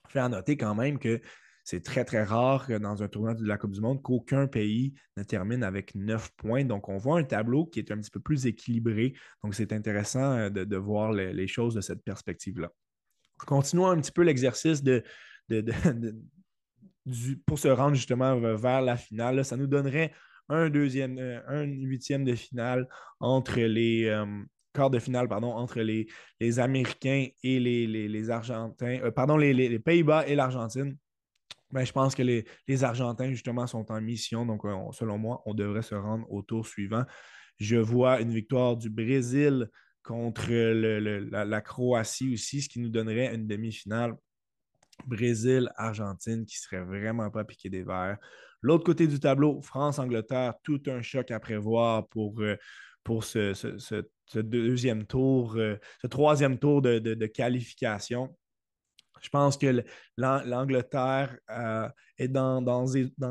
Fait 0.09 0.21
à 0.21 0.29
noter 0.29 0.57
quand 0.57 0.75
même 0.75 0.99
que 0.99 1.21
c'est 1.65 1.83
très, 1.83 2.05
très 2.05 2.23
rare 2.25 2.67
dans 2.81 3.03
un 3.03 3.09
tournoi 3.09 3.35
de 3.35 3.47
la 3.47 3.59
Coupe 3.59 3.73
du 3.73 3.81
Monde 3.81 4.03
qu'aucun 4.03 4.47
pays 4.47 4.95
ne 5.17 5.23
termine 5.23 5.63
avec 5.63 5.95
neuf 5.95 6.31
points. 6.37 6.65
Donc, 6.65 6.89
on 6.89 6.97
voit 6.97 7.19
un 7.19 7.25
tableau 7.25 7.67
qui 7.67 7.79
est 7.79 7.91
un 7.91 7.99
petit 7.99 8.11
peu 8.11 8.21
plus 8.21 8.47
équilibré. 8.47 9.15
Donc, 9.43 9.55
c'est 9.55 9.73
intéressant 9.73 10.33
euh, 10.33 10.51
de, 10.51 10.77
voir 10.77 11.13
les, 11.13 11.47
choses 11.47 11.75
de 11.75 11.81
cette 11.81 12.03
perspective-là. 12.03 12.71
Continuons 13.47 13.89
un 13.89 14.01
petit 14.01 14.13
peu 14.13 14.23
l'exercice 14.23 14.83
de, 14.83 15.03
pour 17.47 17.59
se 17.59 17.69
rendre 17.69 17.95
justement 17.95 18.39
vers 18.57 18.83
la 18.83 18.97
finale. 18.97 19.45
Ça 19.45 19.57
nous 19.57 19.67
donnerait 19.67 20.13
un 20.49 20.71
deuxième, 20.71 21.19
euh, 21.19 21.41
un 21.47 21.65
huitième 21.65 22.25
de 22.25 22.35
finale 22.35 22.89
entre 23.21 23.61
les, 23.61 24.07
euh, 24.07 24.89
de 24.89 24.99
finale, 24.99 25.29
pardon, 25.29 25.53
entre 25.53 25.81
les, 25.81 26.09
les 26.41 26.59
Américains 26.59 27.27
et 27.43 27.61
les, 27.61 28.31
Argentins, 28.31 29.11
pardon, 29.15 29.37
les 29.37 29.79
Pays-Bas 29.79 30.27
et 30.27 30.35
l'Argentine. 30.35 30.97
Ben, 31.73 31.85
je 31.85 31.93
pense 31.93 32.15
que 32.15 32.23
les, 32.23 32.85
Argentins, 32.85 33.31
justement, 33.31 33.67
sont 33.67 33.91
en 33.93 34.01
mission. 34.01 34.45
Donc, 34.45 34.63
selon 34.93 35.19
moi, 35.19 35.43
on 35.47 35.55
devrait 35.55 35.83
se 35.83 35.95
rendre 35.95 36.31
au 36.31 36.43
tour 36.43 36.67
suivant. 36.67 37.05
Je 37.59 37.77
vois 37.77 38.21
une 38.21 38.33
victoire 38.33 38.77
du 38.77 38.91
Brésil 38.91 39.69
contre 40.03 40.51
la, 40.51 41.61
Croatie 41.61 42.33
aussi, 42.33 42.63
ce 42.63 42.69
qui 42.69 42.81
nous 42.81 42.89
donnerait 42.89 43.35
une 43.35 43.47
demi-finale. 43.47 44.17
Brésil-Argentine 45.07 46.45
qui 46.45 46.59
serait 46.59 46.83
vraiment 46.83 47.31
pas 47.31 47.45
piqué 47.45 47.71
des 47.71 47.83
verres. 47.83 48.19
L'autre 48.61 48.85
côté 48.85 49.07
du 49.07 49.19
tableau, 49.19 49.63
France-Angleterre, 49.63 50.55
tout 50.63 50.83
un 50.89 51.01
choc 51.01 51.31
à 51.31 51.41
prévoir 51.41 52.07
pour, 52.09 52.39
euh, 52.43 52.57
pour 53.03 53.25
ce, 53.25 53.55
deuxième 54.35 55.07
tour, 55.07 55.55
euh, 55.57 55.77
ce 56.03 56.07
troisième 56.07 56.59
tour 56.59 56.83
de 56.83 57.27
qualification. 57.27 58.37
Je 59.21 59.29
pense 59.29 59.57
que 59.57 59.85
l'Angleterre 60.17 61.37
euh, 61.51 61.89
est 62.19 62.29
dans, 62.29 62.63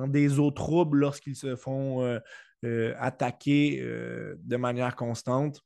des, 0.08 0.40
eaux 0.40 0.52
troubles 0.52 1.00
lorsqu'ils 1.00 1.36
se 1.36 1.56
font 1.56 2.04
euh, 2.04 2.20
euh, 2.66 2.94
attaquer 3.00 3.82
de 3.82 4.58
manière 4.58 4.96
constante. 4.96 5.62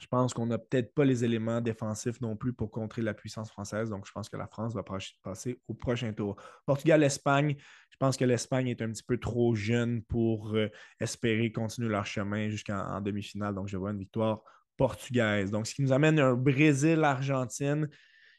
Je 0.00 0.08
pense 0.08 0.34
qu'on 0.34 0.46
n'a 0.46 0.58
peut-être 0.58 0.92
pas 0.92 1.04
les 1.04 1.24
éléments 1.24 1.60
défensifs 1.60 2.20
non 2.20 2.36
plus 2.36 2.52
pour 2.52 2.70
contrer 2.70 3.00
la 3.00 3.14
puissance 3.14 3.48
française. 3.48 3.90
Donc, 3.90 4.06
je 4.06 4.12
pense 4.12 4.28
que 4.28 4.36
la 4.36 4.48
France 4.48 4.74
va 4.74 4.82
passer 5.22 5.60
au 5.68 5.74
prochain 5.74 6.12
tour. 6.12 6.36
Portugal-Espagne, 6.66 7.54
je 7.90 7.96
pense 7.96 8.16
que 8.16 8.24
l'Espagne 8.24 8.68
est 8.68 8.82
un 8.82 8.90
petit 8.90 9.04
peu 9.04 9.18
trop 9.18 9.54
jeune 9.54 10.02
pour 10.02 10.56
espérer 10.98 11.52
continuer 11.52 11.88
leur 11.88 12.06
chemin 12.06 12.50
jusqu'en 12.50 13.00
demi-finale. 13.00 13.54
Donc, 13.54 13.68
je 13.68 13.76
vois 13.76 13.92
une 13.92 13.98
victoire 13.98 14.42
portugaise. 14.76 15.52
Donc, 15.52 15.66
ce 15.68 15.74
qui 15.74 15.82
nous 15.82 15.92
amène 15.92 16.18
un 16.18 16.34
Brésil-Argentine 16.34 17.88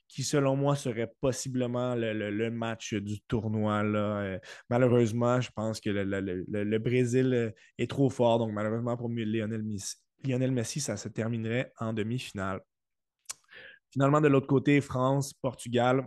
qui, 0.08 0.24
selon 0.24 0.56
moi, 0.56 0.76
serait 0.76 1.12
possiblement 1.20 1.96
le, 1.96 2.50
match 2.50 2.94
du 2.94 3.20
tournoi. 3.22 3.84
Là. 3.84 4.20
Euh, 4.20 4.39
malheureusement, 4.70 5.41
je 5.41 5.50
pense 5.52 5.80
que 5.80 5.89
le, 5.89 6.78
Brésil 6.78 7.34
euh, 7.34 7.52
est 7.78 7.89
trop 7.89 8.10
fort. 8.10 8.39
Donc, 8.39 8.52
malheureusement, 8.52 8.96
pour 8.98 9.10
Lionel 9.10 9.63
Messi, 9.63 9.96
Lionel 10.24 10.52
Messi, 10.52 10.80
ça 10.80 10.98
se 10.98 11.10
terminerait 11.10 11.72
en 11.80 11.94
demi-finale. 11.94 12.62
Finalement, 13.91 14.22
de 14.22 14.28
l'autre 14.28 14.48
côté, 14.48 14.82
France, 14.82 15.34
Portugal, 15.34 16.06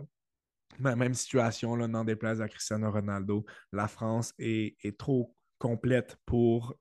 même 0.79 1.13
situation, 1.13 1.75
n'en 1.75 2.03
déplaise 2.03 2.41
à 2.41 2.47
Cristiano 2.47 2.91
Ronaldo. 2.91 3.45
La 3.71 3.87
France 3.87 4.33
est, 4.37 4.75
est 4.83 4.97
trop 4.97 5.35
complète 5.57 6.17
pour 6.25 6.75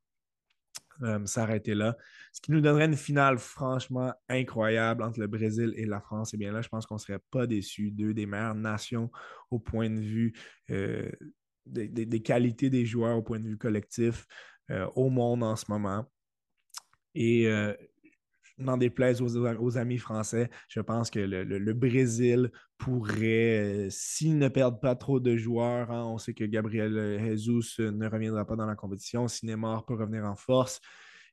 euh, 1.02 1.24
s'arrêter 1.26 1.74
là. 1.74 1.96
Ce 2.32 2.40
qui 2.40 2.52
nous 2.52 2.60
donnerait 2.60 2.86
une 2.86 2.96
finale 2.96 3.38
franchement 3.38 4.12
incroyable 4.28 5.02
entre 5.02 5.20
le 5.20 5.26
Brésil 5.26 5.72
et 5.76 5.86
la 5.86 6.00
France. 6.00 6.34
Et 6.34 6.36
eh 6.36 6.38
bien 6.38 6.52
là, 6.52 6.60
je 6.62 6.68
pense 6.68 6.86
qu'on 6.86 6.96
ne 6.96 7.00
serait 7.00 7.20
pas 7.30 7.46
déçus. 7.46 7.90
Deux 7.90 8.14
des 8.14 8.26
meilleures 8.26 8.54
nations 8.54 9.10
au 9.50 9.58
point 9.58 9.90
de 9.90 10.00
vue 10.00 10.32
euh, 10.70 11.10
des, 11.66 12.22
qualités 12.22 12.70
des 12.70 12.84
joueurs, 12.84 13.16
au 13.16 13.22
point 13.22 13.40
de 13.40 13.46
vue 13.46 13.58
collectif 13.58 14.26
euh, 14.70 14.86
au 14.94 15.10
monde 15.10 15.42
en 15.42 15.56
ce 15.56 15.66
moment. 15.68 16.04
Et 17.14 17.48
n'en 18.58 18.76
déplaise 18.76 19.22
aux, 19.22 19.78
amis 19.78 19.98
français, 19.98 20.50
je 20.68 20.80
pense 20.80 21.10
que 21.10 21.20
le, 21.20 21.72
Brésil 21.74 22.50
pourrait, 22.76 23.86
euh, 23.86 23.90
s'ils 23.90 24.38
ne 24.38 24.48
perdent 24.48 24.80
pas 24.80 24.94
trop 24.94 25.20
de 25.20 25.36
joueurs, 25.36 25.90
hein, 25.90 26.04
on 26.06 26.18
sait 26.18 26.34
que 26.34 26.44
Gabriel 26.44 27.18
Jesus 27.20 27.80
ne 27.80 28.08
reviendra 28.08 28.44
pas 28.44 28.56
dans 28.56 28.66
la 28.66 28.76
compétition, 28.76 29.28
si 29.28 29.46
peut 29.46 29.94
revenir 29.94 30.24
en 30.24 30.36
force, 30.36 30.80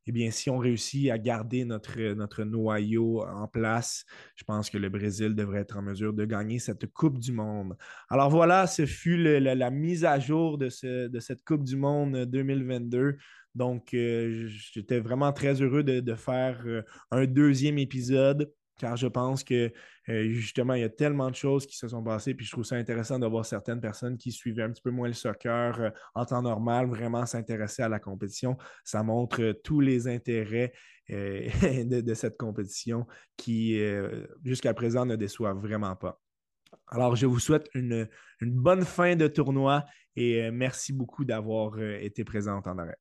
eh 0.07 0.11
bien, 0.11 0.29
si 0.29 0.49
on 0.49 0.57
réussit 0.57 1.09
à 1.09 1.17
garder 1.17 1.65
notre, 1.65 1.99
notre 2.13 2.43
noyau 2.43 3.23
en 3.25 3.47
place, 3.47 4.05
je 4.35 4.43
pense 4.43 4.69
que 4.69 4.77
le 4.77 4.89
Brésil 4.89 5.33
devrait 5.33 5.61
être 5.61 5.77
en 5.77 5.81
mesure 5.81 6.13
de 6.13 6.25
gagner 6.25 6.59
cette 6.59 6.85
Coupe 6.93 7.17
du 7.17 7.31
Monde. 7.31 7.75
Alors 8.09 8.29
voilà, 8.29 8.67
ce 8.67 8.85
fut 8.85 9.17
la, 9.17 9.71
mise 9.71 10.05
à 10.05 10.19
jour 10.19 10.59
de, 10.59 10.69
de 11.07 11.19
cette 11.19 11.43
Coupe 11.43 11.63
du 11.63 11.75
Monde 11.75 12.25
2022. 12.25 13.17
Donc, 13.55 13.93
euh, 13.93 14.47
j'étais 14.47 14.99
vraiment 14.99 15.31
très 15.31 15.61
heureux 15.61 15.83
de, 15.83 16.15
faire 16.15 16.61
euh, 16.65 16.83
un 17.11 17.25
deuxième 17.25 17.77
épisode 17.77 18.51
car 18.77 18.97
je 18.97 19.07
pense 19.07 19.45
que 19.45 19.71
euh, 20.09 20.29
justement, 20.31 20.73
il 20.73 20.81
y 20.81 20.83
a 20.83 20.89
tellement 20.89 21.29
de 21.29 21.35
choses 21.35 21.65
qui 21.65 21.77
se 21.77 21.87
sont 21.87 22.03
passées, 22.03 22.33
puis 22.33 22.45
je 22.45 22.51
trouve 22.51 22.65
ça 22.65 22.75
intéressant 22.75 23.17
d'avoir 23.17 23.45
certaines 23.45 23.79
personnes 23.79 24.17
qui 24.17 24.33
suivaient 24.33 24.63
un 24.63 24.69
petit 24.69 24.81
peu 24.81 24.91
moins 24.91 25.07
le 25.07 25.13
soccer 25.13 25.93
en 26.13 26.25
temps 26.25 26.41
normal, 26.41 26.87
vraiment 26.87 27.25
s'intéresser 27.25 27.83
à 27.83 27.89
la 27.89 27.99
compétition. 27.99 28.57
Ça 28.83 29.01
montre 29.01 29.53
tous 29.63 29.79
les 29.79 30.09
intérêts 30.09 30.73
de, 31.09 32.13
cette 32.13 32.35
compétition 32.35 33.07
qui, 33.37 33.79
jusqu'à 34.43 34.73
présent, 34.73 35.05
ne 35.05 35.15
déçoit 35.15 35.53
vraiment 35.53 35.95
pas. 35.95 36.19
Alors, 36.87 37.15
je 37.15 37.27
vous 37.27 37.39
souhaite 37.39 37.69
une 37.73 38.09
bonne 38.41 38.83
fin 38.83 39.15
de 39.15 39.27
tournoi 39.27 39.85
et 40.17 40.51
merci 40.51 40.91
beaucoup 40.91 41.23
d'avoir 41.23 41.79
été 41.79 42.25
présent 42.25 42.61
en 42.65 42.75
d'arrêt. 42.75 42.97